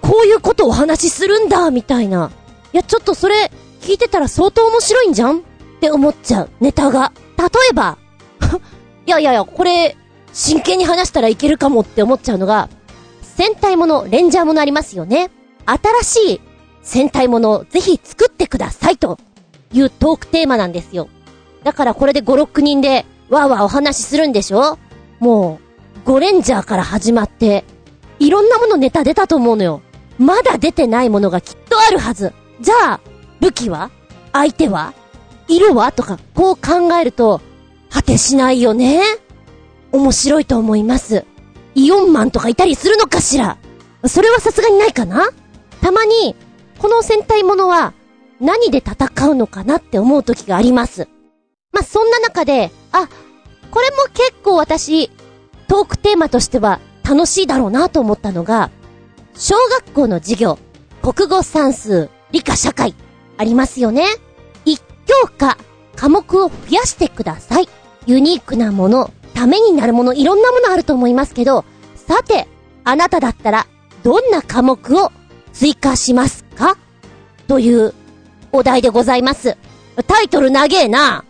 [0.07, 2.31] こういうことをお話しするんだ、みたいな。
[2.73, 3.51] いや、ちょっとそれ、
[3.81, 5.41] 聞いてたら相当面白いんじゃんっ
[5.81, 7.13] て思っちゃう、ネタが。
[7.37, 7.99] 例えば、
[9.07, 9.97] い やいやいや、これ、
[10.33, 12.69] 真剣に話したらいけるかもって思っちゃうのが、
[13.23, 15.31] 戦隊もの、レンジャーものありますよね。
[15.67, 16.41] 新しい
[16.83, 19.19] 戦隊ものをぜひ作ってくださいと
[19.73, 21.09] いうトークテーマなんですよ。
[21.65, 24.79] だからこれで5、6人でわーわーお話しするんでしょ
[25.19, 25.59] も
[26.05, 27.65] う、ゴレンジャーから始まって、
[28.21, 29.83] いろんなものネタ出たと思うのよ。
[30.19, 32.33] まだ出てないものがきっとあるはず。
[32.61, 33.01] じゃあ、
[33.41, 33.91] 武器は？
[34.33, 34.95] 相手は？
[35.49, 35.93] 色は？
[35.93, 37.41] とか、こう考えると、
[37.91, 39.03] 果てしないよね？
[39.93, 41.25] 面白いと思います。
[41.75, 43.59] イオンマンとかいたりするのかしら？
[44.07, 45.29] それはさすがにないかな？
[45.81, 46.35] たまに、
[46.79, 47.95] この戦隊ものは
[48.41, 51.09] 何で戦うのかなって思う時があります。
[51.73, 53.09] まあ、そんな中で、あ、
[53.71, 55.11] これも結構私、
[55.69, 58.71] トークテーマとしては楽しいだろうなと思ったのが、
[59.39, 60.59] 小学校の授業、
[61.03, 62.95] 国語算数、理科社会、
[63.37, 64.07] ありますよね。
[64.65, 65.59] 一教科、
[65.95, 67.69] 科目を増やしてください。
[68.07, 72.49] ユニークなもの、ためになるもの、いろんなものあると思いますけど、さて、
[72.85, 73.67] あなただったら、
[74.03, 75.13] どんな科目を
[75.53, 76.79] 追加しますか？
[77.47, 77.93] という
[78.53, 79.59] お題でございます。
[80.07, 81.25] タイトル長えな。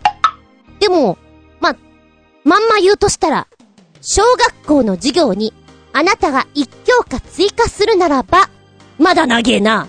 [0.78, 1.18] でも、
[1.60, 1.74] ま、
[2.44, 3.48] まんま言うとしたら、
[4.00, 5.52] 小学校の授業に、
[5.98, 8.50] あなたが一教科追加するならば、
[8.98, 9.88] まだ長えな。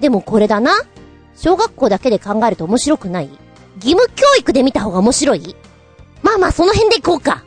[0.00, 0.72] でもこれだな。
[1.36, 3.28] 小学校だけで考えると面白くない
[3.76, 5.54] 義務教育で見た方が面白い？
[6.22, 7.44] まあまあその辺でいこうか。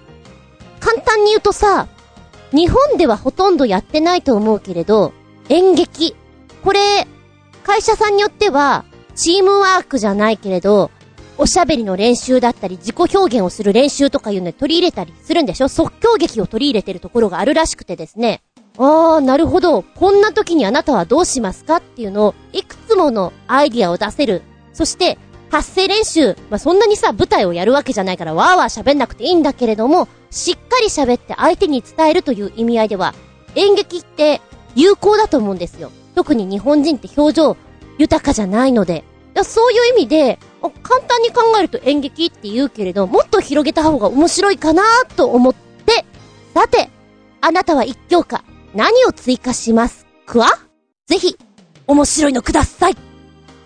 [0.80, 1.88] 簡単に言うとさ、
[2.52, 5.12] 日本ではほとんどやってないと思うけれど、
[5.50, 6.16] 演劇。
[6.64, 7.08] これ、
[7.64, 8.86] 会社さんによっては、
[9.16, 10.92] チームワークじゃないけれど、
[11.38, 15.68] おしゃべりの練習だったり、自己表現をする練習とかいうので取り入れたりするんでしょ？
[15.68, 18.42] 即興劇を取り入れてるところがあるらしくてですね。
[18.78, 19.84] あー、なるほど。
[19.84, 24.42] こんな時にあなたはどうしますかっていうのを、いくつものアイディアを出せる。
[24.74, 25.18] そして、
[25.50, 33.14] 発声練習、まあ、そんなにさ、舞台をやるわけじゃないから、わーわー喋んなくていいんだけれども、しっかり喋って相手に伝えるという意味合いでは、
[33.56, 34.42] 演劇って
[34.76, 35.92] 有効だと思うんですよ。
[36.16, 37.58] 特に日本人って表情
[37.98, 39.06] 豊かじゃないので。
[39.44, 40.40] そういう意味で、
[40.82, 44.84] 簡単に考えると演劇って言うけれど、もっと広げた方が面白いかな
[45.16, 46.06] と思って、
[46.54, 46.90] さて、
[47.42, 50.48] あなたは一教科、何を追加しますか？
[51.06, 51.38] ぜひ、
[51.88, 52.98] 面白いのください。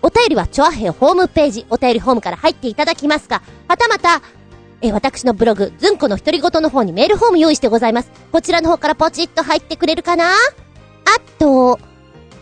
[0.02, 4.22] お便りは、チョアヘホームページ、お便りホームから入っていただきますが、はたまた、
[4.82, 8.10] え、私のブログ、ズンコの独り言の方にメールフォーム用意してございます。
[8.32, 10.30] こちらの方からポチッと入ってくれるかな？
[10.32, 10.36] あ
[11.38, 11.78] と、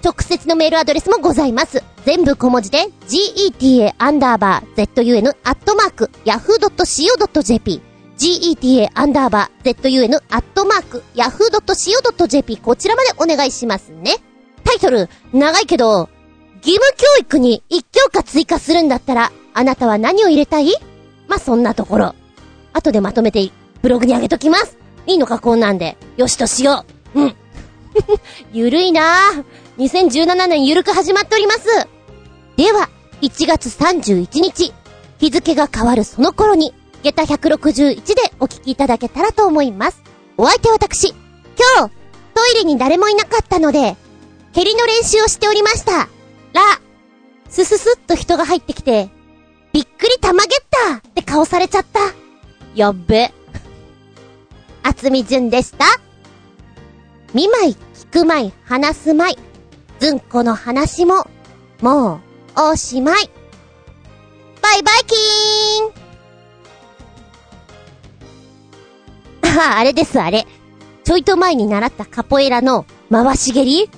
[0.04, 1.82] 直接のメールアドレスもございます。
[2.04, 7.80] 全部小文字で、geta アンダーバー zun アットマーク yahoo.co.jp
[8.16, 14.16] geta アンダーバー zun アットマーク yahoo.co.jp こちらまでお願いしますね。
[14.64, 16.08] タイトル、長いけど、
[16.62, 20.72] 義務教育に一教科追加するんだったら、あなたは何を入れたい？
[21.26, 22.14] まあ、そんなところ。
[22.72, 23.50] 後でまとめて、
[23.82, 24.78] ブログに上げときます。
[25.06, 25.96] いいのか、こんなんで。
[26.16, 26.84] よしとしよ
[27.14, 27.20] う。
[27.20, 27.36] うん。
[28.52, 29.44] ゆるいなぁ。
[29.78, 31.68] 2017年ゆるく始まっております。
[32.56, 32.88] では、
[33.22, 34.74] 1月31日、
[35.20, 36.74] 日付が変わるその頃に、
[37.04, 40.02] 下駄161でお聞きいただけたらと思います。
[40.36, 41.94] お相手は私、今日、
[42.34, 43.96] トイレに誰もいなかったので、
[44.52, 45.92] 蹴りの練習をしておりました。
[45.92, 46.08] ら、
[47.48, 49.10] すすすっと人が入ってきて、
[49.72, 50.60] びっくりたまげっ
[50.90, 52.00] たって顔されちゃった。
[52.74, 53.32] やっべ。
[54.82, 55.84] あつみじゅんでした。
[57.32, 59.47] 見舞い、聞く舞い、話す舞い。
[59.98, 61.26] ずんこの話も、
[61.80, 62.20] も
[62.56, 63.30] う、おしまい。
[64.62, 70.46] バイバイキーンああ、れですあれ。
[71.04, 73.90] ちょいと前に習ったカポエラの回し蹴り？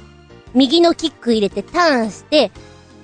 [0.55, 2.51] 右のキック入れてターンして、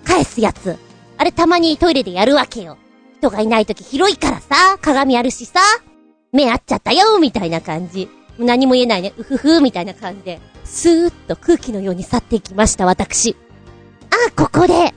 [0.05, 0.77] 返すやつ。
[1.19, 2.79] あれたまにトイレでやるわけよ。
[3.19, 5.61] 人がいないとき広いからさ、鏡あるしさ、
[6.33, 8.09] 目合っちゃったよ、みたいな感じ。
[8.39, 13.37] 何も言えないね、うふふ、みたいな感じで、スーッと空気のように去っていきました、私。
[14.11, 14.95] あ、ここで、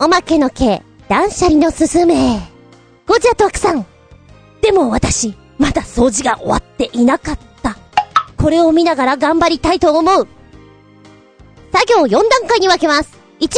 [0.00, 2.40] おまけの毛、断捨離のすすめ。
[3.06, 3.86] ゴジャトワクさん。
[4.60, 7.76] でも私、まだ掃除が終わっていなかった。
[8.36, 10.26] これを見ながら頑張りたいと思う。
[11.72, 13.18] 作業4段階に分けます。
[13.40, 13.48] 1、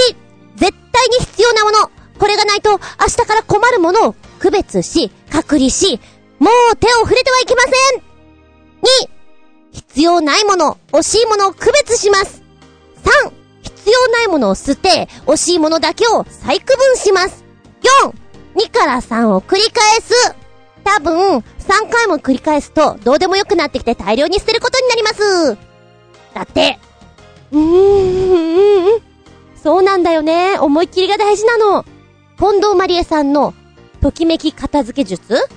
[0.57, 1.91] 絶対に必要なもの。
[2.19, 6.01] これがないと明日から困るものを区別し、隔離し、
[6.39, 8.06] もう手を触れてはいけません
[9.05, 9.09] !2、
[9.73, 12.43] 必要ないもの、惜しいものを区別します。
[13.05, 13.33] 3、
[13.63, 17.45] 必要ないものを捨て、惜しいものだけを再区分します。
[18.05, 18.13] 4、
[18.55, 20.35] 2から3を繰り返す。
[20.85, 21.43] 多分、3
[21.91, 25.59] 回も繰り返すと、どうでもよくなってきて大量に捨てることになります。
[26.35, 26.79] だって、
[27.51, 29.03] うーん、
[29.63, 30.59] そうなんだよね。
[30.59, 31.85] 思いっきりが大事なの。
[32.39, 33.53] 近藤まりえさんの、
[34.01, 35.49] ときめき片付け術？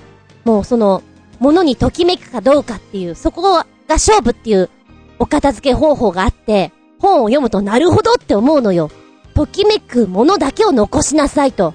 [0.44, 1.02] もうその、
[1.40, 4.70] ものにときめくかどうかっていう、そこが勝負っていう、
[5.18, 8.90] お片付け方法があって、本を読むとなるほどって思うのよ。
[9.34, 11.74] ときめくものだけを残しなさいと。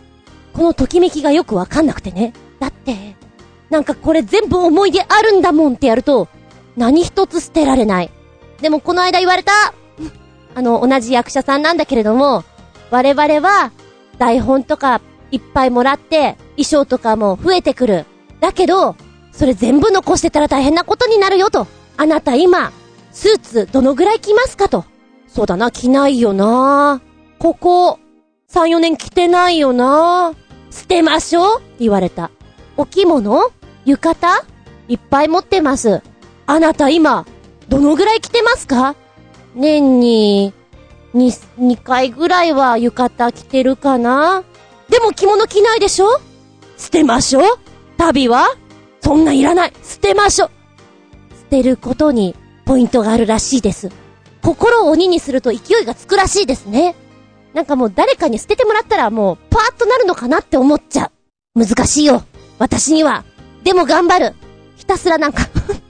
[0.54, 2.34] このときめきがよくわかんなくてね。
[2.60, 3.16] だって、
[3.70, 6.28] なんかこれ全部思い出あるんだもんってやると、
[6.78, 8.12] 何一つ捨てられない。
[8.62, 9.52] でもこの間言われた
[10.54, 12.44] あの、同じ役者さんなんだけれども、
[12.92, 13.72] 我々は、
[14.20, 15.02] 台本とか
[15.32, 18.06] いっぱいもらって、衣装とかも増えてくる。
[18.40, 18.96] だけど、
[19.38, 21.68] それ全部残してたら大変なことになるよと。
[21.98, 22.72] あなた今、
[23.12, 24.86] スーツどのぐらい着ますかと。
[25.28, 27.02] そうだな、着ないよな。
[27.40, 28.00] ここ、
[28.50, 30.34] 3、4年着てないよな。
[30.72, 32.32] 捨てましょうって言われた。
[32.78, 33.52] お着物
[33.86, 34.36] 浴衣
[34.88, 36.02] いっぱい持ってます。
[36.48, 37.26] あなた今、
[37.68, 38.96] どのぐらい着てますか？
[39.56, 40.54] 年に、
[41.14, 44.44] に、2回ぐらいは浴衣着てるかな
[44.90, 46.20] でも着物着ないでしょ？
[46.78, 47.44] 捨てましょう
[47.98, 48.48] 旅は
[49.06, 50.50] そんないらない捨てましょ
[51.30, 52.36] 捨てることに
[52.66, 53.92] ポイントがあるらしいです。
[54.42, 56.96] 心を鬼にすると勢いがつくらしいですね。
[57.54, 61.12] なんかもう誰かに捨ててもらったらもうパーッとなるのかなって思っちゃ
[61.56, 61.60] う。
[61.60, 62.24] 難しいよ。
[62.58, 63.24] 私には。
[63.64, 64.34] でも頑張る。
[64.76, 65.44] ひたすらなんか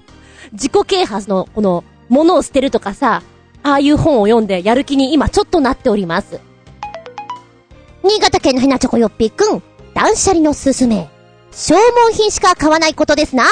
[0.52, 3.24] 自己啓発のこの、物を捨てるとかさ、
[3.64, 6.42] ああいう本を読んでやる気に今ちょっとなっております。
[8.04, 9.64] 新潟県のひなチョコよっぴーくん、
[9.94, 11.15] 断捨離のすすめ。
[11.58, 13.46] 消耗品しか買わないことですな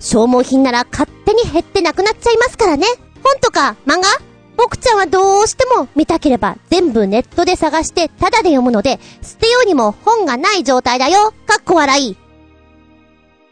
[0.00, 2.86] 消耗品なら勝手に減ってなくなっちゃいますからね。
[3.22, 3.76] 本とか？
[3.86, 4.08] 漫画？
[4.56, 11.32] 僕ちゃんはどうしても見たければ全部ネットで探してタダで読むので、捨てようにも本がない状態だよ。
[11.46, 12.16] かっこ笑い。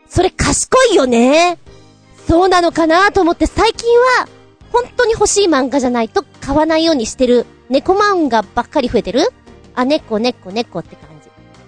[0.09, 1.59] それ賢いよね。
[2.27, 4.29] そうなのかなと思って最近は
[4.73, 9.33] 本当に欲しい漫画じゃないと買わないようにしてる猫漫画ばっかり増えてる
[9.77, 11.14] あ、猫猫猫って感。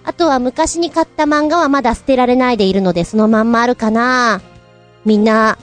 [0.07, 4.41] あとは昔に買った漫画はまだ捨てられないでいるのでそのまんまあるかな。
[5.03, 5.57] みんな、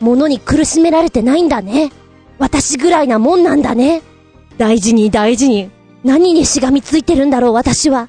[0.00, 1.92] 物に苦しめられてないんだね。
[2.40, 4.02] 私ぐらいなもんなんだね。
[4.56, 5.70] 大事に大事に。
[6.02, 8.08] 何にしがみついてるんだろう私は。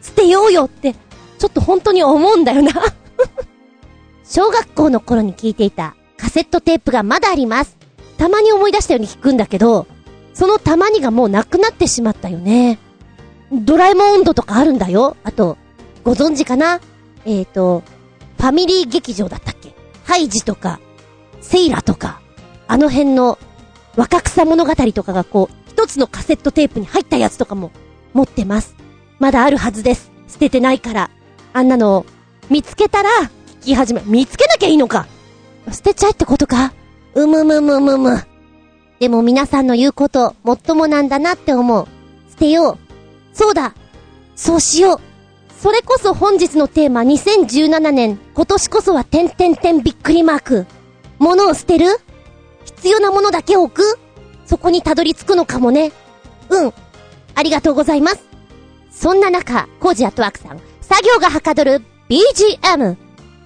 [0.00, 0.94] 捨てようよって、
[1.38, 2.70] ちょっと本当に思うんだよな。
[4.22, 7.76] 小学校の頃に聞いていたカセットテープがまだあります。
[8.18, 9.88] たまに思い出したように聞くんだけど、
[10.32, 12.78] そのたまにがもうなくなってしまったよね。
[13.52, 15.16] ドラえもん温度とかあるんだよ。
[15.24, 15.56] あと、
[16.04, 16.80] ご存知かな？
[17.24, 17.82] えっ、ー、と、
[18.36, 19.74] ファミリー劇場だったっけ？
[20.04, 20.80] ハイジとか、
[21.40, 22.20] セイラとか、
[22.66, 23.38] あの辺の
[23.96, 27.70] 若草物語とかがこう、一つのカセットテープに入ったやつとかも
[28.12, 28.74] 持ってます。
[29.18, 30.10] まだあるはずです。
[30.28, 31.10] 捨ててないから。
[31.52, 32.04] あんなの、
[32.50, 33.08] 見つけたら、
[33.60, 35.06] 聞き始め、見つけなきゃいいのか
[35.72, 36.72] 捨てちゃえってことか？
[37.14, 38.24] うむむむむむ。
[39.00, 41.86] でも皆さんの言うこと、もっともなんだなって思う。
[42.30, 42.78] 捨てよう。
[43.32, 43.74] そうだ
[44.36, 45.00] そうしよう
[45.60, 50.66] それこそ本日のテーマ2017年、今年こそは点々点びっくりマーク。
[51.18, 51.86] 物を捨てる？
[52.64, 53.98] 必要なものだけ置く？
[54.46, 55.90] そこにたどり着くのかもね。
[56.48, 56.72] うん。
[57.34, 58.20] ありがとうございます。
[58.92, 62.96] そんな中、コージアットワークさん、作業がはかどる BGM。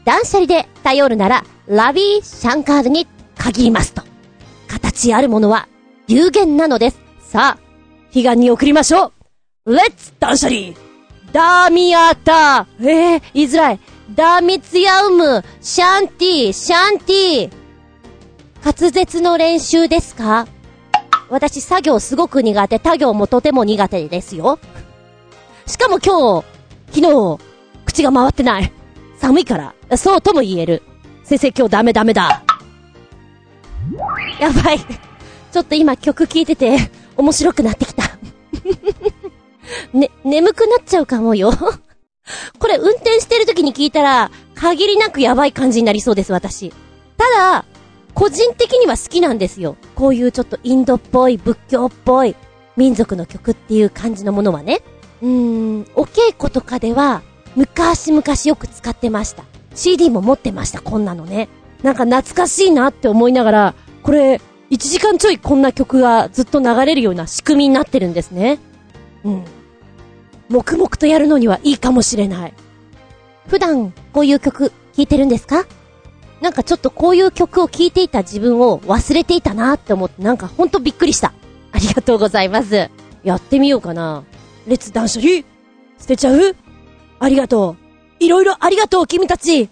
[0.04, 3.06] 断捨離で頼るなら、ラビーシャンカードに
[3.38, 4.02] 限りますと。
[4.68, 5.66] 形あるものは
[6.08, 7.00] 有限なのです。
[7.22, 7.58] さあ、
[8.12, 9.12] 悲願に送りましょう
[9.64, 10.72] レッツ断捨離
[11.32, 13.80] ダーミアターえー、言いづらい。
[14.12, 17.52] ダーミツヤウム、シャンティ、シャンティ。
[18.64, 20.48] 滑舌の練習ですか?
[21.30, 24.58] 私作業すごく苦手、他行もとても苦手ですよ。
[25.66, 26.46] しかも今日、
[26.92, 27.38] 昨日、
[27.86, 28.72] 口が回ってない。
[29.18, 30.82] 寒いから、そうとも言える。
[31.22, 32.42] 先生今日ダメダメだ。
[34.40, 34.80] やばい。
[34.80, 36.78] ちょっと今曲聴いてて、
[37.16, 38.02] 面白くなってきた。
[39.92, 41.52] ね、眠くなっちゃうかもよ。
[42.58, 46.72] これ運転してる時に聞いたら、限りなくやばい感じになりそうです、私。
[47.16, 47.64] ただ、
[48.14, 49.76] 個人的には好きなんですよ。
[49.94, 52.36] こういうちょっとインドっぽい、仏教っぽい、
[52.76, 54.82] 民族の曲っていう感じのものはね。
[55.22, 57.22] うーん、お稽古とかでは、
[57.56, 59.44] 昔々よく使ってました。
[59.74, 61.48] CD も持ってました、こんなのね。
[61.82, 68.58] なんか懐かしいなって思いながら、これ、1時間ちょいこんな曲がずっと流れるような仕組みになってるんですね。
[69.24, 69.44] うん。
[70.52, 72.54] 黙々とやるのにはいいかもしれない。
[73.48, 75.66] 普段、こういう曲、聴いてるんですか？
[76.40, 81.32] なんかちょっとこういう曲を聴いていた自分を忘れていたなって思ってなんかほんとびっくりした。
[81.72, 82.90] ありがとうございます。
[83.24, 84.24] やってみようかな。
[84.66, 85.44] 列断捨離
[85.98, 86.56] 捨てちゃう？
[87.18, 87.76] ありがと
[88.20, 88.24] う。
[88.24, 89.68] いろいろありがとう、君たち。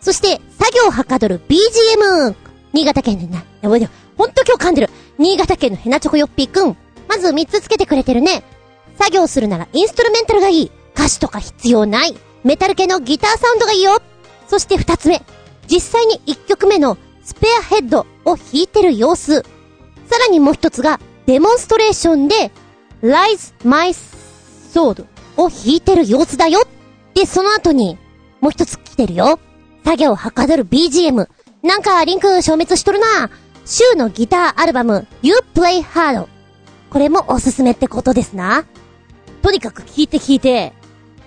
[0.00, 2.34] そして、作業はかどる BGM。
[2.72, 3.88] 新潟県でな、やばいよ。
[4.16, 4.90] ほんと今日噛んでる。
[5.18, 6.76] 新潟県のヘナチョコヨッピーくん。
[7.08, 8.42] まず3つつけてくれてるね。
[8.98, 10.70] 作業するならインストルメンタルがいい。
[10.94, 12.14] 歌詞とか必要ない。
[12.44, 14.00] メタル系のギターサウンドがいいよ。
[14.48, 15.22] そして2つ目。
[15.68, 19.42] 実際に1曲目のスペアヘッドを弾いてる様子。
[20.06, 22.50] さらにもう一つが、デモンストレーションで、
[23.02, 26.62] Rise My Sword を弾いてる様子だよ。
[27.14, 27.96] で、その後に、
[28.40, 29.38] もう一つ来てるよ。
[29.84, 31.28] 作業をはかどる BGM。
[31.62, 33.30] なんかリンク消滅しとるな。
[33.64, 36.26] 週のギターアルバム You Play Hard。
[36.90, 38.64] これもおすすめってことですな。
[39.42, 40.72] とにかく聞いて聞いて、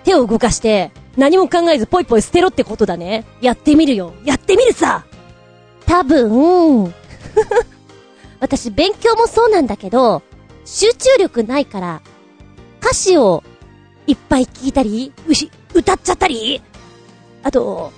[0.04, 3.24] 手を動かして、何も考えずポイポイ捨てろってことだね。
[3.40, 4.14] やってみるよ。
[4.24, 5.04] やってみるさ
[5.86, 6.92] 多分、
[8.40, 10.22] 私勉強もそうなんだけど、
[10.64, 12.02] 集中力ないから、
[12.80, 13.44] 歌詞を
[14.06, 16.62] いっぱい聞いたり、うし、歌っちゃったり、
[17.42, 17.92] あと、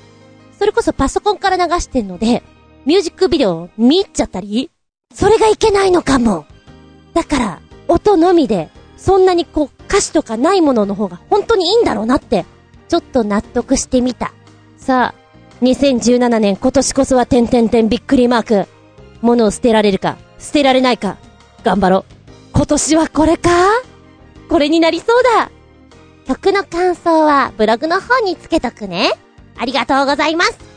[0.59, 2.43] それこそパソコンから流してんので、
[2.85, 4.71] ミュージックビデオ見入っちゃったり、
[5.15, 6.47] それがいけないのかも。
[7.15, 12.45] だから、音のみで、そんなにこう、歌詞とかないものの方が本当にいいんだろうなって
[12.89, 14.33] ちょっと納得してみた。
[14.77, 18.69] さあ、2017年今年こそは点々点びっくりマーク。
[19.21, 21.17] 物を捨てられるか、捨てられないか。
[21.65, 22.05] 頑張ろう。
[22.53, 23.51] 今年はこれか？
[24.49, 25.51] これになりそうだ。
[26.27, 29.11] 曲の感想はブログの方につけとくね。
[29.57, 30.68] ありがとうございます。